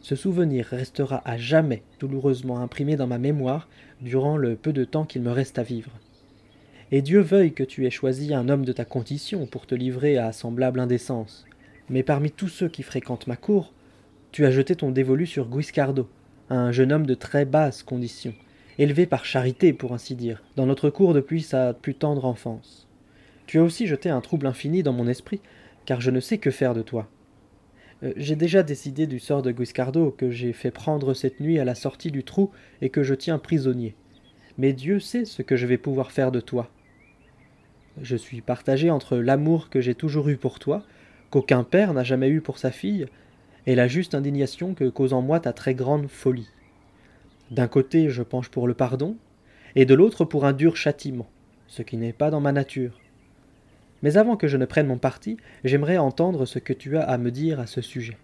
Ce 0.00 0.16
souvenir 0.16 0.66
restera 0.66 1.22
à 1.24 1.38
jamais 1.38 1.82
douloureusement 1.98 2.60
imprimé 2.60 2.96
dans 2.96 3.06
ma 3.06 3.18
mémoire 3.18 3.68
durant 4.02 4.36
le 4.36 4.56
peu 4.56 4.72
de 4.72 4.84
temps 4.84 5.04
qu'il 5.04 5.22
me 5.22 5.30
reste 5.30 5.58
à 5.58 5.62
vivre. 5.62 5.92
Et 6.90 7.00
Dieu 7.00 7.20
veuille 7.20 7.54
que 7.54 7.62
tu 7.62 7.86
aies 7.86 7.90
choisi 7.90 8.34
un 8.34 8.48
homme 8.48 8.64
de 8.64 8.72
ta 8.72 8.84
condition 8.84 9.46
pour 9.46 9.66
te 9.66 9.74
livrer 9.74 10.18
à 10.18 10.32
semblable 10.32 10.80
indécence. 10.80 11.46
Mais 11.88 12.02
parmi 12.02 12.30
tous 12.30 12.48
ceux 12.48 12.68
qui 12.68 12.82
fréquentent 12.82 13.26
ma 13.26 13.36
cour, 13.36 13.72
tu 14.32 14.44
as 14.44 14.50
jeté 14.50 14.76
ton 14.76 14.90
dévolu 14.90 15.26
sur 15.26 15.48
Guiscardo, 15.48 16.08
un 16.50 16.72
jeune 16.72 16.92
homme 16.92 17.06
de 17.06 17.14
très 17.14 17.44
basse 17.44 17.82
condition, 17.82 18.34
élevé 18.78 19.06
par 19.06 19.24
charité 19.24 19.72
pour 19.72 19.92
ainsi 19.92 20.14
dire, 20.14 20.42
dans 20.56 20.66
notre 20.66 20.90
cour 20.90 21.14
depuis 21.14 21.42
sa 21.42 21.72
plus 21.72 21.94
tendre 21.94 22.24
enfance. 22.24 22.88
Tu 23.46 23.58
as 23.58 23.62
aussi 23.62 23.86
jeté 23.86 24.10
un 24.10 24.20
trouble 24.20 24.46
infini 24.46 24.82
dans 24.82 24.92
mon 24.92 25.06
esprit, 25.06 25.40
car 25.86 26.00
je 26.00 26.10
ne 26.10 26.20
sais 26.20 26.38
que 26.38 26.50
faire 26.50 26.74
de 26.74 26.82
toi. 26.82 27.08
Euh, 28.04 28.12
j'ai 28.16 28.36
déjà 28.36 28.62
décidé 28.62 29.06
du 29.06 29.18
sort 29.18 29.42
de 29.42 29.50
Guiscardo, 29.50 30.10
que 30.10 30.30
j'ai 30.30 30.52
fait 30.52 30.70
prendre 30.70 31.14
cette 31.14 31.40
nuit 31.40 31.58
à 31.58 31.64
la 31.64 31.74
sortie 31.74 32.10
du 32.10 32.24
trou 32.24 32.50
et 32.80 32.90
que 32.90 33.02
je 33.02 33.14
tiens 33.14 33.38
prisonnier. 33.38 33.94
Mais 34.58 34.72
Dieu 34.72 35.00
sait 35.00 35.24
ce 35.24 35.42
que 35.42 35.56
je 35.56 35.66
vais 35.66 35.78
pouvoir 35.78 36.12
faire 36.12 36.30
de 36.30 36.40
toi. 36.40 36.70
Je 38.00 38.16
suis 38.16 38.40
partagé 38.40 38.90
entre 38.90 39.16
l'amour 39.16 39.70
que 39.70 39.80
j'ai 39.80 39.94
toujours 39.94 40.28
eu 40.28 40.36
pour 40.36 40.58
toi, 40.58 40.84
qu'aucun 41.30 41.64
père 41.64 41.94
n'a 41.94 42.04
jamais 42.04 42.28
eu 42.28 42.40
pour 42.40 42.58
sa 42.58 42.70
fille, 42.70 43.06
et 43.66 43.74
la 43.74 43.88
juste 43.88 44.14
indignation 44.14 44.74
que 44.74 44.88
cause 44.88 45.12
en 45.12 45.22
moi 45.22 45.40
ta 45.40 45.52
très 45.52 45.74
grande 45.74 46.08
folie. 46.08 46.48
D'un 47.50 47.68
côté, 47.68 48.10
je 48.10 48.22
penche 48.22 48.48
pour 48.48 48.66
le 48.66 48.74
pardon, 48.74 49.16
et 49.74 49.86
de 49.86 49.94
l'autre 49.94 50.24
pour 50.24 50.44
un 50.44 50.52
dur 50.52 50.76
châtiment, 50.76 51.28
ce 51.66 51.82
qui 51.82 51.96
n'est 51.96 52.12
pas 52.12 52.30
dans 52.30 52.40
ma 52.40 52.52
nature. 52.52 53.00
Mais 54.04 54.18
avant 54.18 54.36
que 54.36 54.48
je 54.48 54.58
ne 54.58 54.66
prenne 54.66 54.86
mon 54.86 54.98
parti, 54.98 55.38
j'aimerais 55.64 55.96
entendre 55.96 56.44
ce 56.44 56.58
que 56.58 56.74
tu 56.74 56.98
as 56.98 57.04
à 57.04 57.16
me 57.16 57.30
dire 57.30 57.58
à 57.58 57.66
ce 57.66 57.80
sujet. 57.80 58.18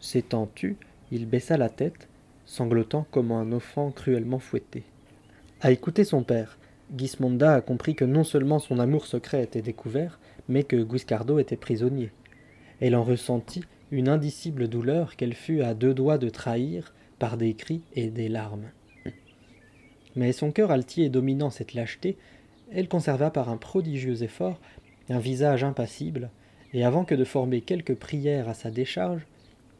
S'étant 0.00 0.50
tu, 0.56 0.76
il 1.12 1.26
baissa 1.26 1.56
la 1.56 1.68
tête, 1.68 2.08
sanglotant 2.46 3.06
comme 3.12 3.30
un 3.30 3.52
enfant 3.52 3.92
cruellement 3.92 4.40
fouetté. 4.40 4.82
À 5.60 5.70
écouter 5.70 6.02
son 6.02 6.24
père, 6.24 6.58
Gismonda 6.98 7.54
a 7.54 7.60
compris 7.60 7.94
que 7.94 8.04
non 8.04 8.24
seulement 8.24 8.58
son 8.58 8.80
amour 8.80 9.06
secret 9.06 9.44
était 9.44 9.62
découvert, 9.62 10.18
mais 10.48 10.64
que 10.64 10.82
Guiscardo 10.82 11.38
était 11.38 11.56
prisonnier. 11.56 12.10
Elle 12.80 12.96
en 12.96 13.04
ressentit 13.04 13.62
une 13.92 14.08
indicible 14.08 14.66
douleur 14.66 15.14
qu'elle 15.14 15.34
fut 15.34 15.62
à 15.62 15.74
deux 15.74 15.94
doigts 15.94 16.18
de 16.18 16.28
trahir 16.28 16.92
par 17.20 17.36
des 17.36 17.54
cris 17.54 17.82
et 17.94 18.08
des 18.08 18.28
larmes. 18.28 18.70
Mais 20.16 20.32
son 20.32 20.50
cœur 20.50 20.72
altier 20.72 21.08
dominant 21.08 21.50
cette 21.50 21.74
lâcheté, 21.74 22.16
elle 22.72 22.88
conserva 22.88 23.30
par 23.30 23.48
un 23.48 23.56
prodigieux 23.56 24.22
effort 24.22 24.60
un 25.08 25.18
visage 25.18 25.64
impassible, 25.64 26.30
et 26.72 26.84
avant 26.84 27.04
que 27.04 27.16
de 27.16 27.24
former 27.24 27.60
quelques 27.62 27.96
prières 27.96 28.48
à 28.48 28.54
sa 28.54 28.70
décharge, 28.70 29.26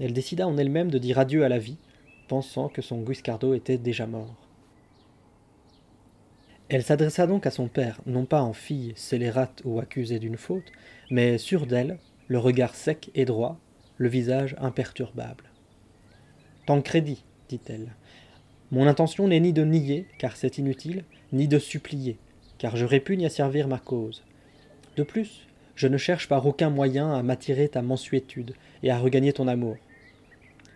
elle 0.00 0.12
décida 0.12 0.48
en 0.48 0.56
elle-même 0.56 0.90
de 0.90 0.98
dire 0.98 1.18
adieu 1.18 1.44
à 1.44 1.48
la 1.48 1.58
vie, 1.58 1.78
pensant 2.26 2.68
que 2.68 2.82
son 2.82 3.02
Guiscardo 3.02 3.54
était 3.54 3.78
déjà 3.78 4.06
mort. 4.06 4.48
Elle 6.68 6.82
s'adressa 6.82 7.26
donc 7.26 7.46
à 7.46 7.50
son 7.50 7.68
père, 7.68 8.00
non 8.06 8.24
pas 8.24 8.42
en 8.42 8.52
fille 8.52 8.92
scélérate 8.96 9.62
ou 9.64 9.80
accusée 9.80 10.18
d'une 10.18 10.36
faute, 10.36 10.72
mais 11.10 11.38
sûre 11.38 11.66
d'elle, 11.66 11.98
le 12.28 12.38
regard 12.38 12.74
sec 12.74 13.10
et 13.14 13.24
droit, 13.24 13.58
le 13.96 14.08
visage 14.08 14.56
imperturbable. 14.60 15.44
Tancrédit, 16.66 17.24
dit-elle, 17.48 17.94
mon 18.70 18.86
intention 18.86 19.26
n'est 19.26 19.40
ni 19.40 19.52
de 19.52 19.64
nier, 19.64 20.06
car 20.18 20.36
c'est 20.36 20.58
inutile, 20.58 21.04
ni 21.32 21.48
de 21.48 21.58
supplier, 21.58 22.18
car 22.60 22.76
je 22.76 22.84
répugne 22.84 23.24
à 23.24 23.30
servir 23.30 23.68
ma 23.68 23.78
cause. 23.78 24.22
De 24.98 25.02
plus, 25.02 25.46
je 25.76 25.88
ne 25.88 25.96
cherche 25.96 26.28
par 26.28 26.46
aucun 26.46 26.68
moyen 26.68 27.10
à 27.10 27.22
m'attirer 27.22 27.68
ta 27.68 27.80
mansuétude 27.80 28.52
et 28.82 28.90
à 28.90 28.98
regagner 28.98 29.32
ton 29.32 29.48
amour. 29.48 29.78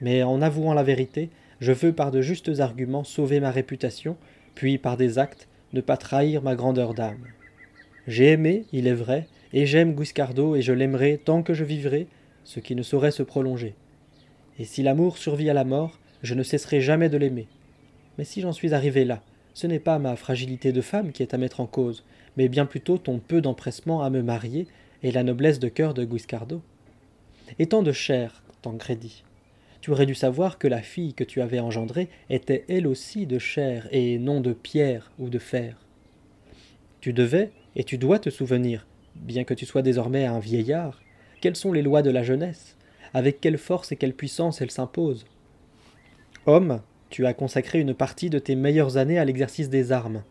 Mais 0.00 0.22
en 0.22 0.40
avouant 0.40 0.72
la 0.72 0.82
vérité, 0.82 1.28
je 1.60 1.72
veux 1.72 1.92
par 1.92 2.10
de 2.10 2.22
justes 2.22 2.58
arguments 2.58 3.04
sauver 3.04 3.38
ma 3.38 3.50
réputation, 3.50 4.16
puis 4.54 4.78
par 4.78 4.96
des 4.96 5.18
actes 5.18 5.46
ne 5.74 5.82
pas 5.82 5.98
trahir 5.98 6.42
ma 6.42 6.56
grandeur 6.56 6.94
d'âme. 6.94 7.26
J'ai 8.06 8.30
aimé, 8.30 8.64
il 8.72 8.86
est 8.86 8.94
vrai, 8.94 9.28
et 9.52 9.66
j'aime 9.66 9.94
Guiscardo 9.94 10.56
et 10.56 10.62
je 10.62 10.72
l'aimerai 10.72 11.20
tant 11.22 11.42
que 11.42 11.52
je 11.52 11.64
vivrai, 11.64 12.06
ce 12.44 12.60
qui 12.60 12.74
ne 12.74 12.82
saurait 12.82 13.10
se 13.10 13.22
prolonger. 13.22 13.74
Et 14.58 14.64
si 14.64 14.82
l'amour 14.82 15.18
survit 15.18 15.50
à 15.50 15.54
la 15.54 15.64
mort, 15.64 15.98
je 16.22 16.32
ne 16.32 16.42
cesserai 16.42 16.80
jamais 16.80 17.10
de 17.10 17.18
l'aimer. 17.18 17.46
Mais 18.16 18.24
si 18.24 18.40
j'en 18.40 18.52
suis 18.52 18.72
arrivé 18.72 19.04
là, 19.04 19.22
ce 19.54 19.66
n'est 19.66 19.78
pas 19.78 19.99
ma 19.99 20.16
fragilité 20.16 20.73
de 20.73 20.80
femme 20.80 21.12
qui 21.12 21.23
est 21.23 21.32
à 21.32 21.38
mettre 21.38 21.61
en 21.61 21.66
cause, 21.66 22.04
mais 22.37 22.49
bien 22.49 22.66
plutôt 22.66 22.99
ton 22.99 23.18
peu 23.18 23.40
d'empressement 23.40 24.02
à 24.02 24.11
me 24.11 24.23
marier 24.23 24.66
et 25.02 25.12
la 25.12 25.23
noblesse 25.23 25.61
de 25.61 25.68
cœur 25.68 25.94
de 25.94 26.04
Guiscardo. 26.04 26.61
Étant 27.58 27.82
de 27.82 27.92
chair, 27.92 28.42
Tancredi, 28.62 29.23
tu 29.80 29.90
aurais 29.90 30.06
dû 30.06 30.14
savoir 30.14 30.58
que 30.58 30.66
la 30.66 30.82
fille 30.82 31.14
que 31.14 31.25
tu 31.25 31.40
avais 31.40 31.61
engendrée 31.61 32.08
était 32.30 32.64
elle 32.68 32.87
aussi 32.87 33.26
de 33.26 33.38
chair 33.38 33.87
et 33.92 34.18
non 34.18 34.40
de 34.40 34.52
pierre 34.54 35.12
ou 35.18 35.28
de 35.28 35.38
fer. 35.38 35.76
Tu 37.00 37.12
devais, 37.12 37.52
et 37.76 37.84
tu 37.84 37.99
dois 37.99 38.18
te 38.18 38.30
souvenir, 38.30 38.87
bien 39.14 39.44
que 39.44 39.54
tu 39.54 39.66
sois 39.66 39.82
désormais 39.82 40.25
un 40.25 40.38
vieillard, 40.38 41.02
quelles 41.42 41.56
sont 41.56 41.73
les 41.73 41.82
lois 41.82 42.00
de 42.00 42.11
la 42.11 42.23
jeunesse, 42.23 42.76
avec 43.12 43.40
quelle 43.40 43.58
force 43.58 43.92
et 43.92 43.96
quelle 43.96 44.14
puissance 44.14 44.62
elles 44.62 44.70
s'imposent. 44.70 45.26
Homme, 46.46 46.80
tu 47.14 47.26
as 47.26 47.33
consacré 47.33 47.78
une 47.78 47.94
partie 47.94 48.28
de 48.28 48.40
tes 48.40 48.56
meilleures 48.56 48.97
années 48.97 49.21
à 49.21 49.25
l'exercice 49.25 49.71
des 49.71 49.92
armes, 49.92 50.25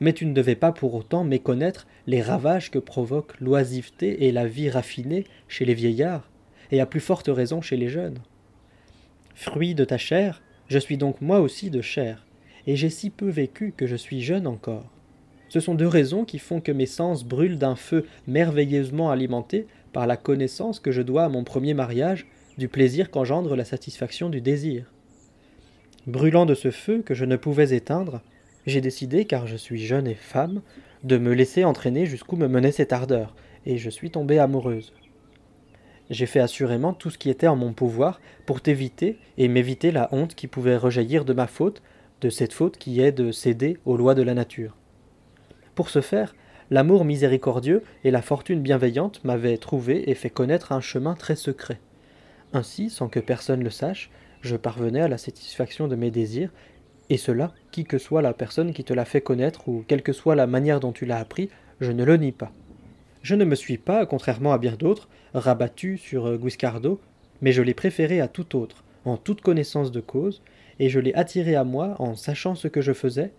mais 0.00 0.14
tu 0.14 0.24
ne 0.24 0.32
devais 0.32 0.54
pas 0.54 0.72
pour 0.72 0.94
autant 0.94 1.22
méconnaître 1.22 1.86
les 2.06 2.22
ravages 2.22 2.70
que 2.70 2.78
provoquent 2.78 3.38
l'oisiveté 3.40 4.24
et 4.24 4.32
la 4.32 4.46
vie 4.46 4.70
raffinée 4.70 5.24
chez 5.48 5.66
les 5.66 5.74
vieillards, 5.74 6.30
et 6.70 6.80
à 6.80 6.86
plus 6.86 7.00
forte 7.00 7.28
raison 7.28 7.60
chez 7.60 7.76
les 7.76 7.90
jeunes. 7.90 8.20
Fruit 9.34 9.74
de 9.74 9.84
ta 9.84 9.98
chair, 9.98 10.42
je 10.68 10.78
suis 10.78 10.96
donc 10.96 11.20
moi 11.20 11.40
aussi 11.40 11.68
de 11.68 11.82
chair, 11.82 12.24
et 12.66 12.74
j'ai 12.74 12.88
si 12.88 13.10
peu 13.10 13.28
vécu 13.28 13.74
que 13.76 13.86
je 13.86 13.96
suis 13.96 14.22
jeune 14.22 14.46
encore. 14.46 14.90
Ce 15.50 15.60
sont 15.60 15.74
deux 15.74 15.88
raisons 15.88 16.24
qui 16.24 16.38
font 16.38 16.62
que 16.62 16.72
mes 16.72 16.86
sens 16.86 17.22
brûlent 17.22 17.58
d'un 17.58 17.76
feu 17.76 18.06
merveilleusement 18.26 19.10
alimenté 19.10 19.66
par 19.92 20.06
la 20.06 20.16
connaissance 20.16 20.80
que 20.80 20.90
je 20.90 21.02
dois 21.02 21.24
à 21.24 21.28
mon 21.28 21.44
premier 21.44 21.74
mariage 21.74 22.26
du 22.56 22.68
plaisir 22.68 23.10
qu'engendre 23.10 23.56
la 23.56 23.66
satisfaction 23.66 24.30
du 24.30 24.40
désir. 24.40 24.90
Brûlant 26.06 26.46
de 26.46 26.54
ce 26.54 26.70
feu 26.70 27.02
que 27.02 27.14
je 27.14 27.24
ne 27.24 27.36
pouvais 27.36 27.74
éteindre, 27.74 28.22
j'ai 28.66 28.80
décidé, 28.80 29.26
car 29.26 29.46
je 29.46 29.56
suis 29.56 29.84
jeune 29.84 30.06
et 30.06 30.14
femme, 30.14 30.62
de 31.04 31.18
me 31.18 31.32
laisser 31.32 31.64
entraîner 31.64 32.06
jusqu'où 32.06 32.36
me 32.36 32.48
menait 32.48 32.72
cette 32.72 32.92
ardeur, 32.92 33.34
et 33.66 33.78
je 33.78 33.90
suis 33.90 34.10
tombée 34.10 34.38
amoureuse. 34.38 34.92
J'ai 36.08 36.26
fait 36.26 36.40
assurément 36.40 36.92
tout 36.92 37.10
ce 37.10 37.18
qui 37.18 37.30
était 37.30 37.46
en 37.46 37.56
mon 37.56 37.72
pouvoir 37.72 38.20
pour 38.46 38.60
t'éviter 38.60 39.18
et 39.38 39.48
m'éviter 39.48 39.92
la 39.92 40.08
honte 40.12 40.34
qui 40.34 40.48
pouvait 40.48 40.76
rejaillir 40.76 41.24
de 41.24 41.32
ma 41.32 41.46
faute, 41.46 41.82
de 42.20 42.30
cette 42.30 42.52
faute 42.52 42.78
qui 42.78 43.00
est 43.00 43.12
de 43.12 43.30
céder 43.30 43.78
aux 43.84 43.96
lois 43.96 44.14
de 44.14 44.22
la 44.22 44.34
nature. 44.34 44.76
Pour 45.74 45.88
ce 45.88 46.00
faire, 46.00 46.34
l'amour 46.70 47.04
miséricordieux 47.04 47.82
et 48.04 48.10
la 48.10 48.22
fortune 48.22 48.60
bienveillante 48.60 49.22
m'avaient 49.24 49.58
trouvé 49.58 50.10
et 50.10 50.14
fait 50.14 50.30
connaître 50.30 50.72
un 50.72 50.80
chemin 50.80 51.14
très 51.14 51.36
secret. 51.36 51.78
Ainsi, 52.52 52.90
sans 52.90 53.08
que 53.08 53.20
personne 53.20 53.62
le 53.62 53.70
sache, 53.70 54.10
je 54.42 54.56
parvenais 54.56 55.00
à 55.00 55.08
la 55.08 55.18
satisfaction 55.18 55.88
de 55.88 55.96
mes 55.96 56.10
désirs, 56.10 56.50
et 57.10 57.16
cela, 57.16 57.52
qui 57.72 57.84
que 57.84 57.98
soit 57.98 58.22
la 58.22 58.32
personne 58.32 58.72
qui 58.72 58.84
te 58.84 58.92
l'a 58.92 59.04
fait 59.04 59.20
connaître 59.20 59.68
ou 59.68 59.84
quelle 59.86 60.02
que 60.02 60.12
soit 60.12 60.36
la 60.36 60.46
manière 60.46 60.80
dont 60.80 60.92
tu 60.92 61.06
l'as 61.06 61.18
appris, 61.18 61.50
je 61.80 61.92
ne 61.92 62.04
le 62.04 62.16
nie 62.16 62.32
pas. 62.32 62.52
Je 63.22 63.34
ne 63.34 63.44
me 63.44 63.54
suis 63.54 63.78
pas, 63.78 64.06
contrairement 64.06 64.52
à 64.52 64.58
bien 64.58 64.76
d'autres, 64.78 65.08
rabattu 65.34 65.98
sur 65.98 66.26
euh, 66.26 66.36
Guiscardo, 66.38 67.00
mais 67.42 67.52
je 67.52 67.62
l'ai 67.62 67.74
préféré 67.74 68.20
à 68.20 68.28
tout 68.28 68.56
autre, 68.56 68.84
en 69.04 69.16
toute 69.16 69.40
connaissance 69.40 69.90
de 69.90 70.00
cause, 70.00 70.40
et 70.78 70.88
je 70.88 71.00
l'ai 71.00 71.14
attiré 71.14 71.54
à 71.54 71.64
moi 71.64 71.96
en 71.98 72.14
sachant 72.14 72.54
ce 72.54 72.68
que 72.68 72.80
je 72.80 72.92
faisais, 72.92 73.32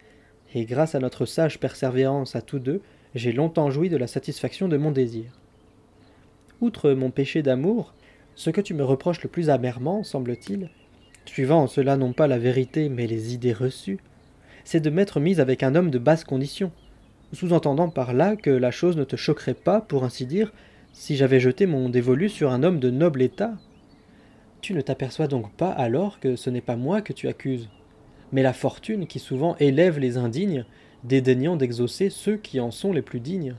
et 0.53 0.65
grâce 0.65 0.96
à 0.96 1.00
notre 1.00 1.25
sage 1.25 1.60
persévérance 1.60 2.36
à 2.36 2.41
tous 2.41 2.60
deux, 2.60 2.81
j'ai 3.15 3.31
longtemps 3.31 3.72
joui 3.72 3.89
de 3.89 3.98
la 3.98 4.08
satisfaction 4.08 4.67
de 4.67 4.77
mon 4.77 4.91
désir. 4.91 5.25
Outre 6.60 6.91
mon 6.91 7.10
péché 7.10 7.41
d'amour, 7.41 7.93
ce 8.36 8.50
que 8.50 8.62
tu 8.62 8.74
me 8.74 8.84
reproches 8.84 9.24
le 9.24 9.29
plus 9.29 9.50
amèrement, 9.50 10.03
semble-t-il, 10.03 10.70
suivant 11.31 11.63
en 11.63 11.67
cela 11.67 11.95
non 11.95 12.11
pas 12.11 12.27
la 12.27 12.38
vérité 12.38 12.89
mais 12.89 13.07
les 13.07 13.33
idées 13.33 13.53
reçues, 13.53 14.00
c'est 14.65 14.81
de 14.81 14.89
m'être 14.89 15.21
mise 15.21 15.39
avec 15.39 15.63
un 15.63 15.75
homme 15.75 15.89
de 15.89 15.97
basse 15.97 16.25
condition, 16.25 16.73
sous-entendant 17.31 17.89
par 17.89 18.11
là 18.11 18.35
que 18.35 18.50
la 18.50 18.69
chose 18.69 18.97
ne 18.97 19.05
te 19.05 19.15
choquerait 19.15 19.53
pas, 19.53 19.79
pour 19.79 20.03
ainsi 20.03 20.25
dire, 20.25 20.51
si 20.91 21.15
j'avais 21.15 21.39
jeté 21.39 21.67
mon 21.67 21.88
dévolu 21.88 22.27
sur 22.27 22.51
un 22.51 22.63
homme 22.63 22.81
de 22.81 22.89
noble 22.89 23.21
état. 23.21 23.53
Tu 24.59 24.73
ne 24.73 24.81
t'aperçois 24.81 25.27
donc 25.27 25.53
pas 25.53 25.71
alors 25.71 26.19
que 26.19 26.35
ce 26.35 26.50
n'est 26.50 26.59
pas 26.59 26.75
moi 26.75 27.01
que 27.01 27.13
tu 27.13 27.29
accuses, 27.29 27.69
mais 28.33 28.43
la 28.43 28.51
fortune 28.51 29.07
qui 29.07 29.19
souvent 29.19 29.55
élève 29.61 30.00
les 30.00 30.17
indignes, 30.17 30.65
dédaignant 31.05 31.55
d'exaucer 31.55 32.09
ceux 32.09 32.35
qui 32.35 32.59
en 32.59 32.71
sont 32.71 32.91
les 32.91 33.01
plus 33.01 33.21
dignes. 33.21 33.55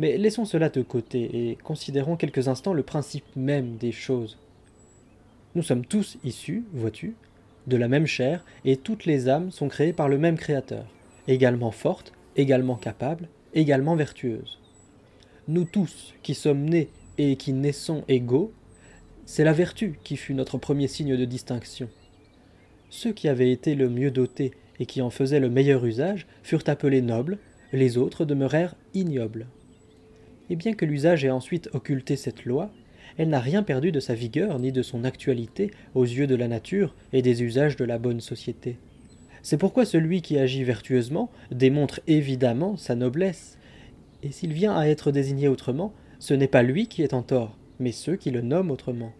Mais 0.00 0.18
laissons 0.18 0.44
cela 0.44 0.68
de 0.68 0.82
côté 0.82 1.50
et 1.50 1.58
considérons 1.62 2.16
quelques 2.16 2.48
instants 2.48 2.74
le 2.74 2.82
principe 2.82 3.36
même 3.36 3.76
des 3.76 3.92
choses. 3.92 4.36
Nous 5.54 5.62
sommes 5.62 5.84
tous 5.84 6.16
issus, 6.24 6.64
vois-tu, 6.72 7.14
de 7.66 7.76
la 7.76 7.88
même 7.88 8.06
chair, 8.06 8.44
et 8.64 8.76
toutes 8.76 9.04
les 9.04 9.28
âmes 9.28 9.50
sont 9.50 9.68
créées 9.68 9.92
par 9.92 10.08
le 10.08 10.16
même 10.16 10.38
Créateur, 10.38 10.86
également 11.28 11.70
fortes, 11.70 12.12
également 12.36 12.76
capables, 12.76 13.28
également 13.52 13.94
vertueuses. 13.94 14.58
Nous 15.48 15.64
tous 15.64 16.14
qui 16.22 16.34
sommes 16.34 16.64
nés 16.64 16.88
et 17.18 17.36
qui 17.36 17.52
naissons 17.52 18.02
égaux, 18.08 18.52
c'est 19.26 19.44
la 19.44 19.52
vertu 19.52 19.98
qui 20.02 20.16
fut 20.16 20.34
notre 20.34 20.56
premier 20.56 20.88
signe 20.88 21.16
de 21.16 21.24
distinction. 21.24 21.88
Ceux 22.88 23.12
qui 23.12 23.28
avaient 23.28 23.52
été 23.52 23.74
le 23.74 23.88
mieux 23.88 24.10
dotés 24.10 24.52
et 24.80 24.86
qui 24.86 25.02
en 25.02 25.10
faisaient 25.10 25.40
le 25.40 25.50
meilleur 25.50 25.84
usage 25.84 26.26
furent 26.42 26.64
appelés 26.66 27.02
nobles, 27.02 27.38
les 27.72 27.98
autres 27.98 28.24
demeurèrent 28.24 28.74
ignobles. 28.94 29.46
Et 30.50 30.56
bien 30.56 30.72
que 30.72 30.84
l'usage 30.84 31.24
ait 31.24 31.30
ensuite 31.30 31.68
occulté 31.72 32.16
cette 32.16 32.44
loi, 32.44 32.70
elle 33.18 33.28
n'a 33.28 33.40
rien 33.40 33.62
perdu 33.62 33.92
de 33.92 34.00
sa 34.00 34.14
vigueur 34.14 34.58
ni 34.58 34.72
de 34.72 34.82
son 34.82 35.04
actualité 35.04 35.70
aux 35.94 36.04
yeux 36.04 36.26
de 36.26 36.34
la 36.34 36.48
nature 36.48 36.94
et 37.12 37.22
des 37.22 37.42
usages 37.42 37.76
de 37.76 37.84
la 37.84 37.98
bonne 37.98 38.20
société. 38.20 38.78
C'est 39.42 39.58
pourquoi 39.58 39.84
celui 39.84 40.22
qui 40.22 40.38
agit 40.38 40.64
vertueusement 40.64 41.30
démontre 41.50 42.00
évidemment 42.06 42.76
sa 42.76 42.94
noblesse. 42.94 43.58
Et 44.22 44.30
s'il 44.30 44.52
vient 44.52 44.76
à 44.76 44.86
être 44.86 45.10
désigné 45.10 45.48
autrement, 45.48 45.92
ce 46.20 46.34
n'est 46.34 46.48
pas 46.48 46.62
lui 46.62 46.86
qui 46.86 47.02
est 47.02 47.14
en 47.14 47.22
tort, 47.22 47.58
mais 47.80 47.90
ceux 47.90 48.16
qui 48.16 48.30
le 48.30 48.40
nomment 48.40 48.70
autrement. 48.70 49.12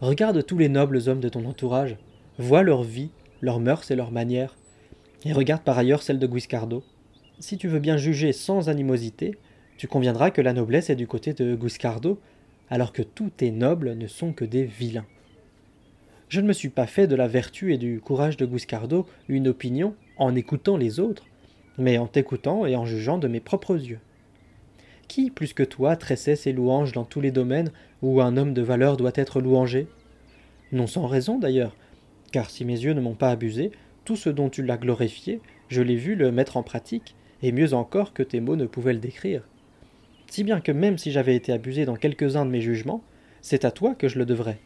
Regarde 0.00 0.44
tous 0.44 0.58
les 0.58 0.68
nobles 0.68 1.08
hommes 1.08 1.20
de 1.20 1.30
ton 1.30 1.46
entourage, 1.46 1.96
vois 2.38 2.62
leur 2.62 2.82
vie, 2.82 3.10
leurs 3.40 3.60
mœurs 3.60 3.90
et 3.90 3.96
leurs 3.96 4.12
manières, 4.12 4.56
et 5.24 5.32
regarde 5.32 5.62
par 5.62 5.78
ailleurs 5.78 6.02
celle 6.02 6.18
de 6.18 6.26
Guiscardo. 6.26 6.82
Si 7.38 7.56
tu 7.56 7.68
veux 7.68 7.78
bien 7.78 7.96
juger 7.96 8.32
sans 8.32 8.68
animosité, 8.68 9.38
tu 9.78 9.88
conviendras 9.88 10.30
que 10.30 10.42
la 10.42 10.52
noblesse 10.52 10.90
est 10.90 10.96
du 10.96 11.06
côté 11.06 11.32
de 11.32 11.54
Guiscardo, 11.54 12.20
alors 12.70 12.92
que 12.92 13.02
tous 13.02 13.30
tes 13.30 13.50
nobles 13.50 13.94
ne 13.94 14.06
sont 14.06 14.32
que 14.32 14.44
des 14.44 14.64
vilains. 14.64 15.06
Je 16.28 16.40
ne 16.40 16.46
me 16.46 16.52
suis 16.52 16.68
pas 16.68 16.86
fait 16.86 17.08
de 17.08 17.16
la 17.16 17.26
vertu 17.26 17.74
et 17.74 17.78
du 17.78 18.00
courage 18.00 18.36
de 18.36 18.46
Guiscardo 18.46 19.06
une 19.28 19.48
opinion 19.48 19.94
en 20.16 20.36
écoutant 20.36 20.76
les 20.76 21.00
autres, 21.00 21.26
mais 21.76 21.98
en 21.98 22.06
t'écoutant 22.06 22.66
et 22.66 22.76
en 22.76 22.86
jugeant 22.86 23.18
de 23.18 23.26
mes 23.26 23.40
propres 23.40 23.74
yeux. 23.76 23.98
Qui, 25.08 25.30
plus 25.30 25.52
que 25.54 25.64
toi, 25.64 25.96
tressait 25.96 26.36
ses 26.36 26.52
louanges 26.52 26.92
dans 26.92 27.04
tous 27.04 27.20
les 27.20 27.32
domaines 27.32 27.72
où 28.00 28.20
un 28.20 28.36
homme 28.36 28.54
de 28.54 28.62
valeur 28.62 28.96
doit 28.96 29.10
être 29.16 29.40
louangé? 29.40 29.88
Non 30.70 30.86
sans 30.86 31.08
raison 31.08 31.36
d'ailleurs, 31.36 31.74
car 32.30 32.48
si 32.48 32.64
mes 32.64 32.78
yeux 32.78 32.92
ne 32.92 33.00
m'ont 33.00 33.16
pas 33.16 33.30
abusé, 33.30 33.72
tout 34.04 34.14
ce 34.14 34.30
dont 34.30 34.50
tu 34.50 34.62
l'as 34.62 34.76
glorifié, 34.76 35.40
je 35.68 35.82
l'ai 35.82 35.96
vu 35.96 36.14
le 36.14 36.30
mettre 36.30 36.56
en 36.56 36.62
pratique, 36.62 37.16
et 37.42 37.50
mieux 37.50 37.74
encore 37.74 38.12
que 38.12 38.22
tes 38.22 38.40
mots 38.40 38.54
ne 38.54 38.66
pouvaient 38.66 38.92
le 38.92 39.00
décrire. 39.00 39.42
Si 40.30 40.44
bien 40.44 40.60
que 40.60 40.70
même 40.70 40.96
si 40.96 41.10
j'avais 41.10 41.34
été 41.34 41.52
abusé 41.52 41.84
dans 41.84 41.96
quelques-uns 41.96 42.46
de 42.46 42.52
mes 42.52 42.60
jugements, 42.60 43.02
c'est 43.42 43.64
à 43.64 43.72
toi 43.72 43.96
que 43.96 44.06
je 44.06 44.16
le 44.16 44.24
devrais. 44.24 44.58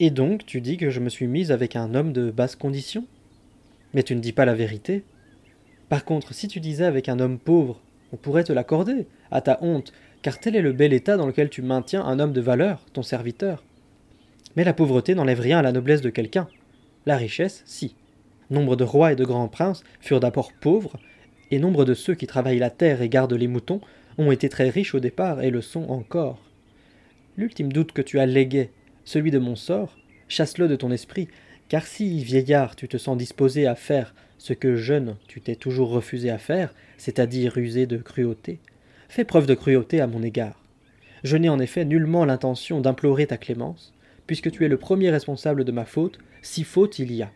Et 0.00 0.10
donc 0.10 0.44
tu 0.44 0.60
dis 0.60 0.76
que 0.76 0.90
je 0.90 0.98
me 0.98 1.08
suis 1.08 1.28
mise 1.28 1.52
avec 1.52 1.76
un 1.76 1.94
homme 1.94 2.12
de 2.12 2.32
basse 2.32 2.56
condition? 2.56 3.06
Mais 3.94 4.02
tu 4.02 4.16
ne 4.16 4.20
dis 4.20 4.32
pas 4.32 4.44
la 4.44 4.54
vérité. 4.54 5.04
Par 5.88 6.04
contre, 6.04 6.34
si 6.34 6.48
tu 6.48 6.58
disais 6.58 6.84
avec 6.84 7.08
un 7.08 7.20
homme 7.20 7.38
pauvre, 7.38 7.80
on 8.12 8.16
pourrait 8.16 8.42
te 8.42 8.52
l'accorder, 8.52 9.06
à 9.30 9.40
ta 9.40 9.58
honte, 9.62 9.92
car 10.22 10.40
tel 10.40 10.56
est 10.56 10.60
le 10.60 10.72
bel 10.72 10.92
état 10.92 11.16
dans 11.16 11.28
lequel 11.28 11.50
tu 11.50 11.62
maintiens 11.62 12.04
un 12.04 12.18
homme 12.18 12.32
de 12.32 12.40
valeur, 12.40 12.84
ton 12.92 13.02
serviteur. 13.02 13.62
Mais 14.56 14.64
la 14.64 14.72
pauvreté 14.72 15.14
n'enlève 15.14 15.40
rien 15.40 15.60
à 15.60 15.62
la 15.62 15.70
noblesse 15.70 16.00
de 16.00 16.10
quelqu'un. 16.10 16.48
La 17.06 17.16
richesse, 17.16 17.62
si. 17.64 17.94
Nombre 18.50 18.74
de 18.74 18.82
rois 18.82 19.12
et 19.12 19.16
de 19.16 19.24
grands 19.24 19.46
princes 19.46 19.84
furent 20.00 20.18
d'abord 20.18 20.52
pauvres, 20.52 20.98
et 21.52 21.60
nombre 21.60 21.84
de 21.84 21.94
ceux 21.94 22.14
qui 22.14 22.26
travaillent 22.26 22.58
la 22.58 22.70
terre 22.70 23.02
et 23.02 23.08
gardent 23.08 23.34
les 23.34 23.46
moutons 23.46 23.80
ont 24.18 24.32
été 24.32 24.48
très 24.48 24.68
riches 24.68 24.94
au 24.94 25.00
départ 25.00 25.42
et 25.42 25.50
le 25.50 25.60
sont 25.60 25.90
encore. 25.90 26.40
L'ultime 27.36 27.72
doute 27.72 27.92
que 27.92 28.02
tu 28.02 28.20
as 28.20 28.26
légué, 28.26 28.70
celui 29.04 29.30
de 29.30 29.38
mon 29.38 29.56
sort, 29.56 29.96
chasse-le 30.28 30.68
de 30.68 30.76
ton 30.76 30.90
esprit, 30.90 31.28
car 31.68 31.86
si, 31.86 32.22
vieillard, 32.22 32.76
tu 32.76 32.88
te 32.88 32.96
sens 32.96 33.16
disposé 33.16 33.66
à 33.66 33.74
faire 33.74 34.14
ce 34.38 34.52
que 34.52 34.76
jeune 34.76 35.16
tu 35.26 35.40
t'es 35.40 35.56
toujours 35.56 35.90
refusé 35.90 36.30
à 36.30 36.38
faire, 36.38 36.74
c'est-à-dire 36.98 37.56
user 37.56 37.86
de 37.86 37.96
cruauté, 37.96 38.60
fais 39.08 39.24
preuve 39.24 39.46
de 39.46 39.54
cruauté 39.54 40.00
à 40.00 40.06
mon 40.06 40.22
égard. 40.22 40.62
Je 41.22 41.36
n'ai 41.36 41.48
en 41.48 41.58
effet 41.58 41.84
nullement 41.84 42.24
l'intention 42.24 42.80
d'implorer 42.80 43.26
ta 43.26 43.38
clémence, 43.38 43.94
puisque 44.26 44.50
tu 44.50 44.64
es 44.64 44.68
le 44.68 44.76
premier 44.76 45.10
responsable 45.10 45.64
de 45.64 45.72
ma 45.72 45.84
faute, 45.84 46.18
si 46.42 46.64
faute 46.64 46.98
il 46.98 47.12
y 47.12 47.22
a. 47.22 47.32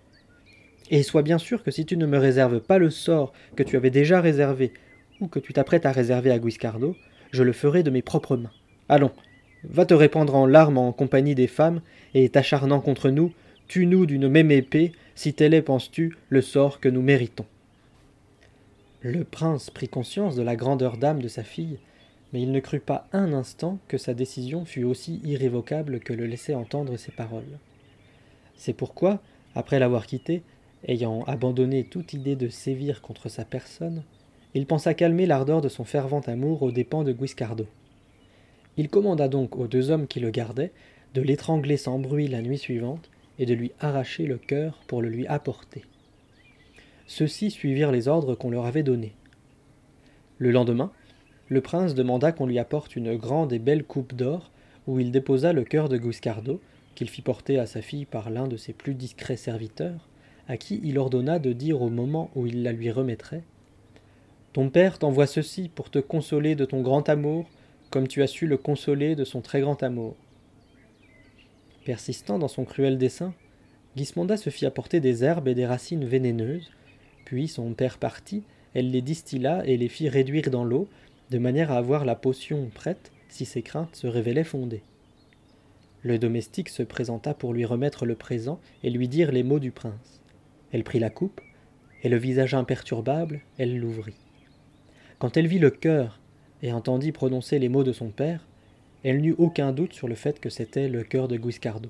Et 0.91 1.03
sois 1.03 1.23
bien 1.23 1.39
sûr 1.39 1.63
que 1.63 1.71
si 1.71 1.85
tu 1.85 1.97
ne 1.97 2.07
me 2.07 2.19
réserves 2.19 2.61
pas 2.61 2.79
le 2.79 2.91
sort 2.91 3.33
que 3.57 3.63
tu 3.63 3.77
avais 3.77 3.91
déjà 3.91 4.21
réservé, 4.21 4.73
ou 5.21 5.29
que 5.29 5.39
tu 5.39 5.53
t'apprêtes 5.53 5.87
à 5.87 5.93
réserver 5.93 6.31
à 6.31 6.39
Guiscardo, 6.39 6.97
je 7.31 7.43
le 7.43 7.53
ferai 7.53 7.83
de 7.83 7.91
mes 7.91 8.03
propres 8.03 8.37
mains. 8.37 8.53
Allons, 8.89 9.13
va 9.65 9.87
te 9.87 9.95
répandre 9.95 10.35
en 10.35 10.47
larmes 10.47 10.79
en 10.79 10.93
compagnie 10.93 11.35
des 11.35 11.47
femmes, 11.47 11.81
et 12.15 12.29
t'acharnant 12.29 12.81
contre 12.81 13.11
nous, 13.11 13.33
tue-nous 13.67 14.07
d'une 14.07 14.29
même 14.29 14.51
épée, 14.51 14.93
si 15.15 15.35
tel 15.35 15.55
est, 15.55 15.63
penses-tu, 15.63 16.17
le 16.29 16.41
sort 16.41 16.81
que 16.81 16.89
nous 16.89 17.03
méritons. 17.03 17.47
Le 19.03 19.25
prince 19.25 19.71
prit 19.71 19.89
conscience 19.89 20.37
de 20.37 20.43
la 20.43 20.57
grandeur 20.57 20.97
d'âme 20.97 21.23
de 21.23 21.29
sa 21.29 21.43
fille, 21.43 21.79
mais 22.33 22.43
il 22.43 22.53
ne 22.53 22.61
crut 22.61 22.83
pas 22.83 23.09
un 23.13 23.33
instant 23.33 23.79
que 23.89 23.97
sa 23.97 24.15
décision 24.15 24.65
fût 24.65 24.85
aussi 24.85 25.21
irrévocable 25.25 26.01
que 26.01 26.13
le 26.13 26.27
laissaient 26.27 26.55
entendre 26.55 26.97
ses 26.97 27.13
paroles. 27.13 27.59
C'est 28.57 28.73
pourquoi, 28.73 29.21
après 29.55 29.79
l'avoir 29.79 30.07
quitté, 30.07 30.43
ayant 30.87 31.23
abandonné 31.25 31.85
toute 31.85 32.13
idée 32.13 32.37
de 32.37 32.49
sévir 32.49 33.01
contre 33.01 33.29
sa 33.29 33.45
personne, 33.45 34.03
il 34.59 34.67
pensa 34.67 34.93
calmer 34.93 35.25
l'ardeur 35.25 35.61
de 35.61 35.69
son 35.69 35.85
fervent 35.85 36.19
amour 36.27 36.65
aux 36.65 36.73
dépens 36.73 37.05
de 37.05 37.13
Guiscardo. 37.13 37.69
Il 38.77 38.89
commanda 38.89 39.29
donc 39.29 39.57
aux 39.57 39.69
deux 39.69 39.93
hommes 39.93 40.09
qui 40.09 40.19
le 40.19 40.31
gardaient 40.31 40.73
de 41.15 41.23
l'étrangler 41.23 41.77
sans 41.77 42.01
bruit 42.01 42.27
la 42.27 42.43
nuit 42.43 42.59
suivante 42.59 43.09
et 43.39 43.47
de 43.47 43.55
lui 43.55 43.71
arracher 43.79 44.27
le 44.27 44.37
cœur 44.37 44.81
pour 44.89 45.01
le 45.01 45.11
lui 45.11 45.29
apporter. 45.29 45.85
Ceux-ci 47.07 47.53
suivirent 47.53 47.93
les 47.93 48.09
ordres 48.09 48.35
qu'on 48.35 48.51
leur 48.51 48.67
avait 48.67 48.83
donnés. 48.83 49.15
Le 50.39 50.51
lendemain, 50.51 50.91
le 51.47 51.61
prince 51.61 51.95
demanda 51.95 52.33
qu'on 52.33 52.47
lui 52.47 52.59
apporte 52.59 52.97
une 52.97 53.15
grande 53.15 53.53
et 53.53 53.61
belle 53.61 53.85
coupe 53.85 54.13
d'or 54.13 54.51
où 54.89 54.99
il 54.99 55.13
déposa 55.13 55.53
le 55.53 55.63
cœur 55.63 55.89
de 55.89 55.99
Guiscardo, 55.99 56.61
qu'il 56.97 57.09
fit 57.09 57.23
porter 57.23 57.61
à 57.61 57.67
sa 57.67 57.81
fille 57.81 58.07
par 58.07 58.29
l'un 58.29 58.49
de 58.49 58.57
ses 58.57 58.73
plus 58.73 58.97
discrets 58.97 59.37
serviteurs, 59.37 60.09
à 60.49 60.57
qui 60.57 60.81
il 60.83 60.99
ordonna 60.99 61.39
de 61.39 61.53
dire 61.53 61.81
au 61.81 61.91
moment 61.91 62.33
où 62.35 62.49
il 62.49 62.65
la 62.65 62.73
lui 62.73 62.91
remettrait 62.91 63.45
Ton 64.55 64.71
père 64.71 64.99
t'envoie 64.99 65.27
ceci 65.27 65.69
pour 65.69 65.91
te 65.91 65.99
consoler 65.99 66.55
de 66.55 66.65
ton 66.65 66.81
grand 66.81 67.09
amour, 67.09 67.49
comme 67.91 68.09
tu 68.09 68.23
as 68.23 68.27
su 68.27 68.47
le 68.47 68.57
consoler 68.57 69.15
de 69.15 69.25
son 69.25 69.41
très 69.41 69.61
grand 69.61 69.83
amour. 69.83 70.17
Persistant 71.85 72.39
dans 72.39 72.49
son 72.49 72.65
cruel 72.65 72.99
dessein, 72.99 73.35
Gismonda 73.97 74.37
se 74.37 74.51
fit 74.51 74.67
apporter 74.67 75.01
des 75.01 75.25
herbes 75.25 75.49
et 75.49 75.55
des 75.55 75.67
racines 75.67 76.05
vénéneuses, 76.05 76.71
puis 77.25 77.47
son 77.47 77.73
père 77.75 77.99
partit, 77.99 78.43
elle 78.75 78.91
les 78.91 79.03
distilla 79.03 79.63
et 79.67 79.77
les 79.77 79.89
fit 79.89 80.09
réduire 80.09 80.51
dans 80.51 80.65
l'eau, 80.65 80.89
de 81.31 81.39
manière 81.39 81.71
à 81.71 81.77
avoir 81.77 82.05
la 82.05 82.15
potion 82.15 82.71
prête 82.75 83.13
si 83.29 83.45
ses 83.45 83.63
craintes 83.63 83.97
se 83.97 84.07
révélaient 84.07 84.45
fondées. 84.45 84.83
Le 86.03 86.19
domestique 86.19 86.69
se 86.71 86.83
présenta 86.83 87.35
pour 87.35 87.53
lui 87.53 87.65
remettre 87.65 88.07
le 88.07 88.15
présent 88.15 88.61
et 88.83 88.91
lui 88.91 89.09
dire 89.09 89.31
les 89.31 89.43
mots 89.43 89.59
du 89.59 89.73
prince. 89.73 90.21
Elle 90.73 90.85
prit 90.85 91.01
la 91.01 91.11
coupe, 91.11 91.41
et 92.03 92.09
le 92.09 92.17
visage 92.17 92.55
imperturbable, 92.55 93.41
elle 93.59 93.79
l'ouvrit. 93.79 94.15
Quand 95.19 95.37
elle 95.37 95.47
vit 95.47 95.59
le 95.59 95.71
cœur 95.71 96.21
et 96.63 96.73
entendit 96.73 97.13
prononcer 97.13 97.59
les 97.59 97.69
mots 97.69 97.85
de 97.85 97.93
son 97.93 98.09
père, 98.09 98.47
elle 99.05 99.21
n'eut 99.21 99.35
aucun 99.39 99.73
doute 99.73 99.93
sur 99.93 100.09
le 100.09 100.15
fait 100.15 100.41
que 100.41 100.51
c'était 100.51 100.89
le 100.89 101.03
cœur 101.03 101.29
de 101.29 101.37
Guiscardo. 101.37 101.89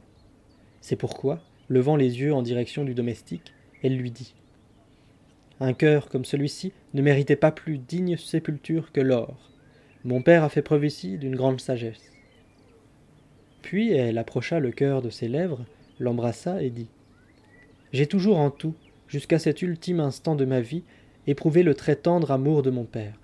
C'est 0.80 0.96
pourquoi, 0.96 1.40
levant 1.68 1.96
les 1.96 2.20
yeux 2.20 2.34
en 2.34 2.42
direction 2.42 2.84
du 2.84 2.94
domestique, 2.94 3.52
elle 3.82 3.96
lui 3.96 4.10
dit 4.10 4.34
Un 5.60 5.72
cœur 5.72 6.08
comme 6.08 6.24
celui-ci 6.24 6.72
ne 6.94 7.02
méritait 7.02 7.36
pas 7.36 7.52
plus 7.52 7.78
digne 7.78 8.16
sépulture 8.16 8.92
que 8.92 9.00
l'or. 9.00 9.50
Mon 10.04 10.22
père 10.22 10.44
a 10.44 10.48
fait 10.48 10.62
preuve 10.62 10.84
ici 10.84 11.18
d'une 11.18 11.36
grande 11.36 11.60
sagesse. 11.60 12.12
Puis 13.62 13.92
elle 13.92 14.18
approcha 14.18 14.60
le 14.60 14.70
cœur 14.70 15.02
de 15.02 15.10
ses 15.10 15.28
lèvres, 15.28 15.64
l'embrassa 15.98 16.62
et 16.62 16.70
dit 16.70 16.88
j'ai 17.92 18.06
toujours 18.06 18.38
en 18.38 18.50
tout, 18.50 18.74
jusqu'à 19.06 19.38
cet 19.38 19.62
ultime 19.62 20.00
instant 20.00 20.34
de 20.34 20.44
ma 20.44 20.60
vie, 20.60 20.82
éprouvé 21.28 21.62
le 21.62 21.74
très 21.74 21.94
tendre 21.94 22.30
amour 22.30 22.62
de 22.62 22.70
mon 22.70 22.84
père. 22.84 23.14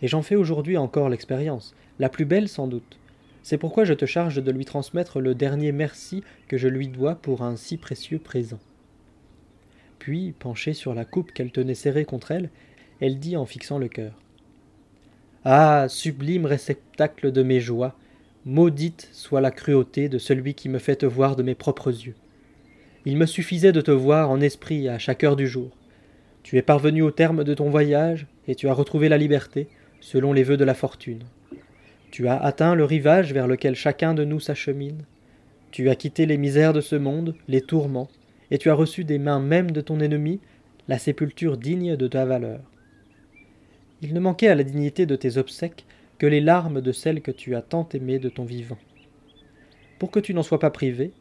Et 0.00 0.08
j'en 0.08 0.22
fais 0.22 0.36
aujourd'hui 0.36 0.76
encore 0.76 1.08
l'expérience, 1.08 1.74
la 1.98 2.08
plus 2.08 2.24
belle 2.24 2.48
sans 2.48 2.66
doute. 2.66 2.98
C'est 3.42 3.58
pourquoi 3.58 3.84
je 3.84 3.92
te 3.92 4.06
charge 4.06 4.42
de 4.42 4.50
lui 4.50 4.64
transmettre 4.64 5.20
le 5.20 5.34
dernier 5.34 5.70
merci 5.70 6.24
que 6.48 6.56
je 6.56 6.66
lui 6.66 6.88
dois 6.88 7.14
pour 7.14 7.42
un 7.42 7.56
si 7.56 7.76
précieux 7.76 8.18
présent. 8.18 8.58
Puis, 9.98 10.32
penchée 10.32 10.72
sur 10.72 10.94
la 10.94 11.04
coupe 11.04 11.32
qu'elle 11.32 11.52
tenait 11.52 11.74
serrée 11.74 12.04
contre 12.04 12.30
elle, 12.30 12.50
elle 13.00 13.18
dit 13.18 13.36
en 13.36 13.46
fixant 13.46 13.78
le 13.78 13.88
cœur. 13.88 14.14
Ah. 15.44 15.86
Sublime 15.88 16.46
réceptacle 16.46 17.32
de 17.32 17.42
mes 17.42 17.60
joies, 17.60 17.94
maudite 18.44 19.08
soit 19.12 19.40
la 19.40 19.50
cruauté 19.50 20.08
de 20.08 20.18
celui 20.18 20.54
qui 20.54 20.68
me 20.68 20.78
fait 20.78 20.96
te 20.96 21.06
voir 21.06 21.36
de 21.36 21.42
mes 21.42 21.54
propres 21.54 21.90
yeux. 21.90 22.14
Il 23.04 23.16
me 23.16 23.26
suffisait 23.26 23.72
de 23.72 23.80
te 23.80 23.90
voir 23.90 24.30
en 24.30 24.40
esprit 24.40 24.88
à 24.88 24.98
chaque 24.98 25.22
heure 25.22 25.36
du 25.36 25.46
jour. 25.46 25.70
Tu 26.42 26.58
es 26.58 26.62
parvenu 26.62 27.02
au 27.02 27.10
terme 27.10 27.44
de 27.44 27.54
ton 27.54 27.70
voyage, 27.70 28.26
et 28.48 28.54
tu 28.54 28.68
as 28.68 28.74
retrouvé 28.74 29.08
la 29.08 29.18
liberté, 29.18 29.68
selon 30.00 30.32
les 30.32 30.42
vœux 30.42 30.56
de 30.56 30.64
la 30.64 30.74
fortune. 30.74 31.22
Tu 32.10 32.28
as 32.28 32.36
atteint 32.36 32.74
le 32.74 32.84
rivage 32.84 33.32
vers 33.32 33.46
lequel 33.46 33.74
chacun 33.74 34.14
de 34.14 34.24
nous 34.24 34.40
s'achemine. 34.40 35.04
Tu 35.70 35.88
as 35.88 35.94
quitté 35.94 36.26
les 36.26 36.36
misères 36.36 36.72
de 36.72 36.80
ce 36.80 36.96
monde, 36.96 37.34
les 37.48 37.62
tourments, 37.62 38.10
et 38.50 38.58
tu 38.58 38.68
as 38.68 38.74
reçu 38.74 39.04
des 39.04 39.18
mains 39.18 39.40
même 39.40 39.70
de 39.70 39.80
ton 39.80 40.00
ennemi 40.00 40.40
la 40.88 40.98
sépulture 40.98 41.56
digne 41.56 41.96
de 41.96 42.08
ta 42.08 42.26
valeur. 42.26 42.60
Il 44.02 44.12
ne 44.14 44.20
manquait 44.20 44.48
à 44.48 44.54
la 44.54 44.64
dignité 44.64 45.06
de 45.06 45.16
tes 45.16 45.38
obsèques 45.38 45.86
que 46.18 46.26
les 46.26 46.40
larmes 46.40 46.80
de 46.80 46.92
celle 46.92 47.22
que 47.22 47.30
tu 47.30 47.54
as 47.54 47.62
tant 47.62 47.88
aimée 47.94 48.18
de 48.18 48.28
ton 48.28 48.44
vivant. 48.44 48.78
Pour 49.98 50.10
que 50.10 50.20
tu 50.20 50.34
n'en 50.34 50.42
sois 50.42 50.58
pas 50.58 50.70
privé, 50.70 51.12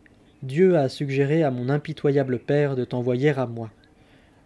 Dieu 0.42 0.76
a 0.76 0.90
suggéré 0.90 1.44
à 1.44 1.52
mon 1.52 1.70
impitoyable 1.70 2.40
père 2.40 2.76
de 2.76 2.84
t'envoyer 2.84 3.30
à 3.30 3.46
moi. 3.46 3.70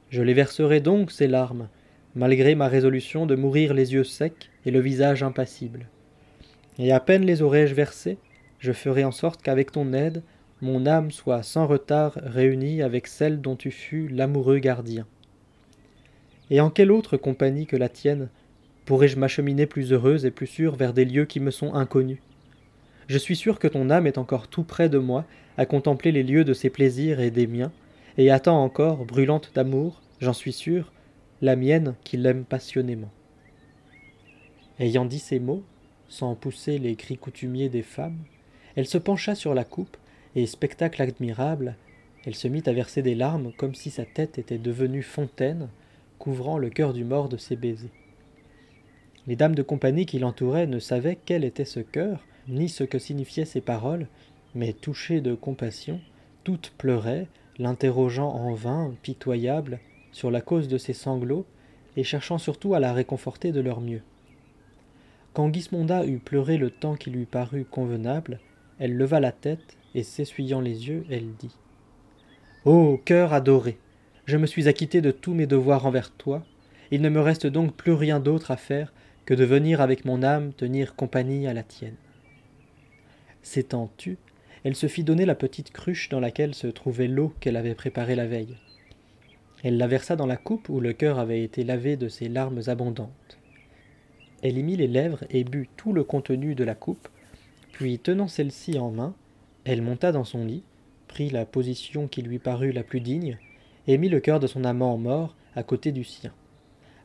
Je 0.09 0.21
les 0.21 0.33
verserai 0.33 0.79
donc, 0.79 1.11
ces 1.11 1.27
larmes, 1.27 1.67
malgré 2.15 2.55
ma 2.55 2.67
résolution 2.67 3.25
de 3.25 3.35
mourir 3.35 3.73
les 3.73 3.93
yeux 3.93 4.03
secs 4.03 4.49
et 4.65 4.71
le 4.71 4.79
visage 4.79 5.23
impassible. 5.23 5.87
Et 6.79 6.91
à 6.91 6.99
peine 6.99 7.25
les 7.25 7.41
aurais-je 7.41 7.73
versées, 7.73 8.17
je 8.59 8.71
ferai 8.71 9.03
en 9.03 9.11
sorte 9.11 9.41
qu'avec 9.41 9.71
ton 9.71 9.93
aide, 9.93 10.23
mon 10.61 10.85
âme 10.85 11.11
soit 11.11 11.43
sans 11.43 11.67
retard 11.67 12.13
réunie 12.23 12.81
avec 12.81 13.07
celle 13.07 13.41
dont 13.41 13.55
tu 13.55 13.71
fus 13.71 14.07
l'amoureux 14.07 14.59
gardien. 14.59 15.05
Et 16.49 16.61
en 16.61 16.69
quelle 16.69 16.91
autre 16.91 17.17
compagnie 17.17 17.65
que 17.65 17.75
la 17.75 17.89
tienne 17.89 18.29
pourrais-je 18.85 19.17
m'acheminer 19.17 19.65
plus 19.65 19.91
heureuse 19.91 20.25
et 20.25 20.31
plus 20.31 20.47
sûre 20.47 20.75
vers 20.75 20.93
des 20.93 21.05
lieux 21.05 21.25
qui 21.25 21.39
me 21.39 21.51
sont 21.51 21.73
inconnus? 21.73 22.19
Je 23.07 23.17
suis 23.17 23.35
sûr 23.35 23.59
que 23.59 23.67
ton 23.67 23.89
âme 23.89 24.07
est 24.07 24.17
encore 24.17 24.47
tout 24.47 24.63
près 24.63 24.89
de 24.89 24.97
moi, 24.97 25.25
à 25.57 25.65
contempler 25.65 26.11
les 26.11 26.23
lieux 26.23 26.43
de 26.43 26.53
ses 26.53 26.69
plaisirs 26.69 27.19
et 27.19 27.31
des 27.31 27.47
miens, 27.47 27.71
et 28.17 28.31
attend 28.31 28.63
encore, 28.63 29.05
brûlante 29.05 29.51
d'amour, 29.53 30.01
j'en 30.19 30.33
suis 30.33 30.53
sûr, 30.53 30.91
la 31.41 31.55
mienne 31.55 31.95
qui 32.03 32.17
l'aime 32.17 32.45
passionnément. 32.45 33.11
Ayant 34.79 35.05
dit 35.05 35.19
ces 35.19 35.39
mots, 35.39 35.63
sans 36.07 36.35
pousser 36.35 36.77
les 36.77 36.95
cris 36.95 37.17
coutumiers 37.17 37.69
des 37.69 37.83
femmes, 37.83 38.19
Elle 38.75 38.87
se 38.87 38.97
pencha 38.97 39.35
sur 39.35 39.53
la 39.53 39.63
coupe, 39.63 39.95
et 40.35 40.45
spectacle 40.45 41.01
admirable, 41.01 41.77
elle 42.25 42.35
se 42.35 42.47
mit 42.47 42.63
à 42.65 42.73
verser 42.73 43.01
des 43.01 43.15
larmes 43.15 43.53
comme 43.55 43.75
si 43.75 43.89
sa 43.89 44.03
tête 44.03 44.37
était 44.37 44.57
devenue 44.57 45.03
fontaine, 45.03 45.69
couvrant 46.17 46.57
le 46.57 46.69
cœur 46.69 46.91
du 46.91 47.05
mort 47.05 47.29
de 47.29 47.37
ses 47.37 47.55
baisers. 47.55 47.91
Les 49.27 49.35
dames 49.35 49.55
de 49.55 49.63
compagnie 49.63 50.05
qui 50.05 50.19
l'entouraient 50.19 50.67
ne 50.67 50.79
savaient 50.79 51.17
quel 51.25 51.43
était 51.43 51.65
ce 51.65 51.79
cœur, 51.79 52.25
ni 52.47 52.67
ce 52.67 52.83
que 52.83 52.99
signifiaient 52.99 53.45
ces 53.45 53.61
paroles, 53.61 54.07
mais 54.55 54.73
touchées 54.73 55.21
de 55.21 55.35
compassion, 55.35 55.99
toutes 56.43 56.73
pleuraient, 56.77 57.27
l'interrogeant 57.57 58.29
en 58.29 58.53
vain, 58.53 58.93
pitoyable, 59.01 59.79
sur 60.11 60.31
la 60.31 60.41
cause 60.41 60.67
de 60.67 60.77
ses 60.77 60.93
sanglots, 60.93 61.45
et 61.97 62.03
cherchant 62.03 62.37
surtout 62.37 62.73
à 62.73 62.79
la 62.79 62.93
réconforter 62.93 63.51
de 63.51 63.61
leur 63.61 63.81
mieux. 63.81 64.01
Quand 65.33 65.53
Gismonda 65.53 66.05
eut 66.05 66.19
pleuré 66.19 66.57
le 66.57 66.69
temps 66.69 66.95
qui 66.95 67.09
lui 67.09 67.25
parut 67.25 67.65
convenable, 67.65 68.39
elle 68.79 68.97
leva 68.97 69.19
la 69.19 69.31
tête, 69.31 69.77
et 69.93 70.03
s'essuyant 70.03 70.61
les 70.61 70.87
yeux, 70.87 71.05
elle 71.09 71.33
dit 71.39 71.55
Ô 72.65 72.97
cœur 73.03 73.33
adoré, 73.33 73.77
je 74.25 74.37
me 74.37 74.47
suis 74.47 74.67
acquitté 74.67 75.01
de 75.01 75.11
tous 75.11 75.33
mes 75.33 75.47
devoirs 75.47 75.85
envers 75.85 76.11
toi, 76.11 76.43
il 76.91 77.01
ne 77.01 77.09
me 77.09 77.21
reste 77.21 77.47
donc 77.47 77.73
plus 77.73 77.93
rien 77.93 78.19
d'autre 78.19 78.51
à 78.51 78.57
faire 78.57 78.93
que 79.25 79.33
de 79.33 79.43
venir 79.43 79.81
avec 79.81 80.05
mon 80.05 80.23
âme 80.23 80.53
tenir 80.53 80.95
compagnie 80.95 81.47
à 81.47 81.53
la 81.53 81.63
tienne. 81.63 81.95
S'étant 83.41 83.89
tue, 83.97 84.17
elle 84.65 84.75
se 84.75 84.87
fit 84.87 85.03
donner 85.03 85.27
la 85.27 85.35
petite 85.35 85.71
cruche 85.71 86.09
dans 86.09 86.19
laquelle 86.19 86.55
se 86.55 86.65
trouvait 86.65 87.07
l'eau 87.07 87.31
qu'elle 87.39 87.55
avait 87.55 87.75
préparée 87.75 88.15
la 88.15 88.25
veille. 88.25 88.57
Elle 89.63 89.77
la 89.77 89.85
versa 89.85 90.15
dans 90.15 90.25
la 90.25 90.37
coupe 90.37 90.69
où 90.69 90.79
le 90.79 90.91
cœur 90.91 91.19
avait 91.19 91.43
été 91.43 91.63
lavé 91.63 91.97
de 91.97 92.09
ses 92.09 92.27
larmes 92.27 92.61
abondantes. 92.65 93.37
Elle 94.41 94.57
y 94.57 94.63
mit 94.63 94.75
les 94.75 94.87
lèvres 94.87 95.23
et 95.29 95.43
but 95.43 95.69
tout 95.77 95.93
le 95.93 96.03
contenu 96.03 96.55
de 96.55 96.63
la 96.63 96.73
coupe, 96.73 97.07
puis 97.73 97.99
tenant 97.99 98.27
celle-ci 98.27 98.79
en 98.79 98.89
main, 98.89 99.13
elle 99.65 99.83
monta 99.83 100.11
dans 100.11 100.23
son 100.23 100.43
lit, 100.43 100.63
prit 101.07 101.29
la 101.29 101.45
position 101.45 102.07
qui 102.07 102.23
lui 102.23 102.39
parut 102.39 102.71
la 102.71 102.83
plus 102.83 103.01
digne, 103.01 103.37
et 103.85 103.99
mit 103.99 104.09
le 104.09 104.19
cœur 104.19 104.39
de 104.39 104.47
son 104.47 104.63
amant 104.63 104.97
mort 104.97 105.35
à 105.55 105.61
côté 105.61 105.91
du 105.91 106.03
sien. 106.03 106.33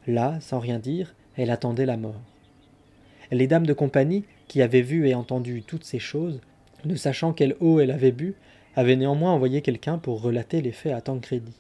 Là, 0.07 0.41
sans 0.41 0.61
rien 0.61 0.79
dire, 0.79 1.15
elle 1.37 1.51
attendait 1.51 1.85
la 1.85 1.99
mort. 1.99 2.23
Les 3.31 3.47
dames 3.47 3.67
de 3.67 3.75
compagnie, 3.75 4.25
qui 4.49 4.63
avaient 4.63 4.81
vu 4.81 5.07
et 5.07 5.15
entendu 5.15 5.63
toutes 5.63 5.85
ces 5.85 5.99
choses, 5.99 6.41
ne 6.85 6.95
sachant 6.95 7.33
quelle 7.33 7.57
eau 7.61 7.81
elle 7.81 7.91
avait 7.91 8.13
bu, 8.13 8.35
avaient 8.77 8.97
néanmoins 8.97 9.33
envoyé 9.33 9.63
quelqu'un 9.63 9.99
pour 9.99 10.23
relater 10.23 10.63
les 10.63 10.73
faits 10.73 10.93
à 10.93 11.01
Tancrédy. 11.01 11.53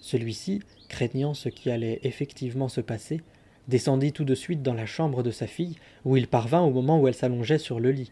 Celui-ci, 0.00 0.60
craignant 0.88 1.34
ce 1.34 1.48
qui 1.48 1.70
allait 1.70 2.00
effectivement 2.02 2.68
se 2.68 2.80
passer, 2.80 3.20
descendit 3.68 4.12
tout 4.12 4.24
de 4.24 4.34
suite 4.34 4.62
dans 4.62 4.74
la 4.74 4.86
chambre 4.86 5.22
de 5.22 5.30
sa 5.30 5.46
fille, 5.46 5.76
où 6.04 6.16
il 6.16 6.26
parvint 6.28 6.62
au 6.62 6.70
moment 6.70 7.00
où 7.00 7.08
elle 7.08 7.14
s'allongeait 7.14 7.58
sur 7.58 7.80
le 7.80 7.90
lit, 7.90 8.10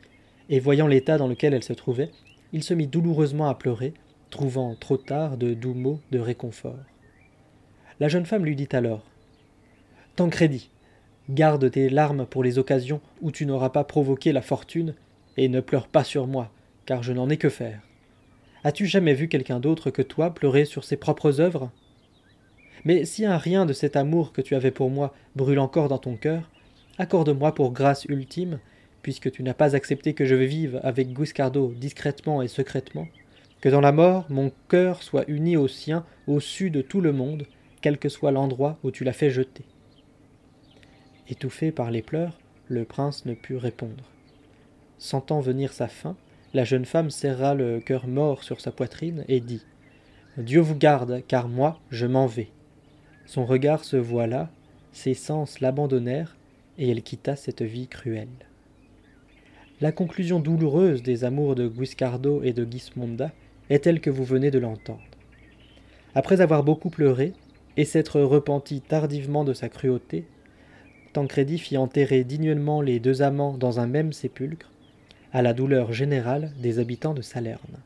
et 0.48 0.61
voyant 0.61 0.87
l'état 0.87 1.18
dans 1.18 1.28
lequel 1.28 1.54
elle 1.54 1.64
se 1.64 1.72
trouvait, 1.72 2.11
il 2.52 2.62
se 2.62 2.74
mit 2.74 2.87
douloureusement 2.87 3.48
à 3.48 3.54
pleurer, 3.54 3.94
trouvant 4.30 4.74
trop 4.74 4.96
tard 4.96 5.37
de 5.37 5.54
doux 5.54 5.74
mots 5.74 6.00
de 6.11 6.18
réconfort. 6.18 6.78
La 7.98 8.09
jeune 8.09 8.26
femme 8.26 8.44
lui 8.44 8.56
dit 8.56 8.68
alors 8.72 9.04
Tancrédy, 10.16 10.70
garde 11.28 11.70
tes 11.70 11.88
larmes 11.88 12.26
pour 12.26 12.42
les 12.42 12.59
occasions 12.59 13.00
où 13.20 13.30
tu 13.30 13.46
n'auras 13.46 13.70
pas 13.70 13.85
provoqué 13.85 14.33
la 14.33 14.42
fortune, 14.42 14.94
et 15.36 15.48
ne 15.48 15.60
pleure 15.60 15.88
pas 15.88 16.04
sur 16.04 16.26
moi, 16.26 16.50
car 16.86 17.02
je 17.02 17.12
n'en 17.12 17.30
ai 17.30 17.36
que 17.36 17.48
faire. 17.48 17.80
As-tu 18.62 18.86
jamais 18.86 19.14
vu 19.14 19.28
quelqu'un 19.28 19.60
d'autre 19.60 19.90
que 19.90 20.02
toi 20.02 20.34
pleurer 20.34 20.64
sur 20.64 20.84
ses 20.84 20.96
propres 20.96 21.40
œuvres? 21.40 21.70
Mais 22.84 23.04
si 23.04 23.24
un 23.24 23.38
rien 23.38 23.66
de 23.66 23.72
cet 23.72 23.96
amour 23.96 24.32
que 24.32 24.42
tu 24.42 24.54
avais 24.54 24.70
pour 24.70 24.90
moi 24.90 25.14
brûle 25.36 25.58
encore 25.58 25.88
dans 25.88 25.98
ton 25.98 26.16
cœur, 26.16 26.50
accorde-moi 26.98 27.54
pour 27.54 27.72
grâce 27.72 28.04
ultime, 28.06 28.58
puisque 29.02 29.30
tu 29.30 29.42
n'as 29.42 29.54
pas 29.54 29.74
accepté 29.74 30.14
que 30.14 30.26
je 30.26 30.34
vive 30.34 30.80
avec 30.82 31.12
Guiscardo 31.12 31.72
discrètement 31.74 32.42
et 32.42 32.48
secrètement, 32.48 33.08
que 33.60 33.68
dans 33.68 33.80
la 33.80 33.92
mort 33.92 34.26
mon 34.28 34.52
cœur 34.68 35.02
soit 35.02 35.28
uni 35.28 35.56
au 35.56 35.68
sien 35.68 36.04
au-dessus 36.26 36.70
de 36.70 36.82
tout 36.82 37.00
le 37.00 37.12
monde, 37.12 37.46
quel 37.80 37.98
que 37.98 38.08
soit 38.08 38.30
l'endroit 38.30 38.78
où 38.82 38.90
tu 38.90 39.04
l'as 39.04 39.12
fait 39.12 39.30
jeter. 39.30 39.64
Étouffé 41.28 41.72
par 41.72 41.90
les 41.90 42.02
pleurs, 42.02 42.38
le 42.68 42.84
prince 42.84 43.24
ne 43.24 43.34
put 43.34 43.56
répondre. 43.56 44.04
Sentant 45.00 45.40
venir 45.40 45.72
sa 45.72 45.88
fin, 45.88 46.14
la 46.52 46.64
jeune 46.64 46.84
femme 46.84 47.08
serra 47.08 47.54
le 47.54 47.80
cœur 47.80 48.06
mort 48.06 48.44
sur 48.44 48.60
sa 48.60 48.70
poitrine 48.70 49.24
et 49.28 49.40
dit 49.40 49.64
Dieu 50.36 50.60
vous 50.60 50.76
garde, 50.76 51.22
car 51.26 51.48
moi 51.48 51.80
je 51.90 52.04
m'en 52.04 52.26
vais. 52.26 52.50
Son 53.24 53.46
regard 53.46 53.82
se 53.82 53.96
voila, 53.96 54.50
ses 54.92 55.14
sens 55.14 55.60
l'abandonnèrent, 55.60 56.36
et 56.76 56.90
elle 56.90 57.02
quitta 57.02 57.34
cette 57.34 57.62
vie 57.62 57.88
cruelle. 57.88 58.28
La 59.80 59.90
conclusion 59.90 60.38
douloureuse 60.38 61.02
des 61.02 61.24
amours 61.24 61.54
de 61.54 61.66
Guiscardo 61.66 62.42
et 62.42 62.52
de 62.52 62.70
Gismonda 62.70 63.32
est 63.70 63.84
telle 63.84 64.02
que 64.02 64.10
vous 64.10 64.24
venez 64.24 64.50
de 64.50 64.58
l'entendre. 64.58 65.00
Après 66.14 66.42
avoir 66.42 66.62
beaucoup 66.62 66.90
pleuré, 66.90 67.32
et 67.78 67.86
s'être 67.86 68.20
repenti 68.20 68.82
tardivement 68.82 69.44
de 69.44 69.54
sa 69.54 69.70
cruauté, 69.70 70.26
Tancredi 71.14 71.58
fit 71.58 71.78
enterrer 71.78 72.22
dignement 72.22 72.82
les 72.82 73.00
deux 73.00 73.22
amants 73.22 73.56
dans 73.56 73.80
un 73.80 73.86
même 73.86 74.12
sépulcre, 74.12 74.70
à 75.32 75.42
la 75.42 75.52
douleur 75.52 75.92
générale 75.92 76.52
des 76.58 76.78
habitants 76.78 77.14
de 77.14 77.22
Salerne. 77.22 77.78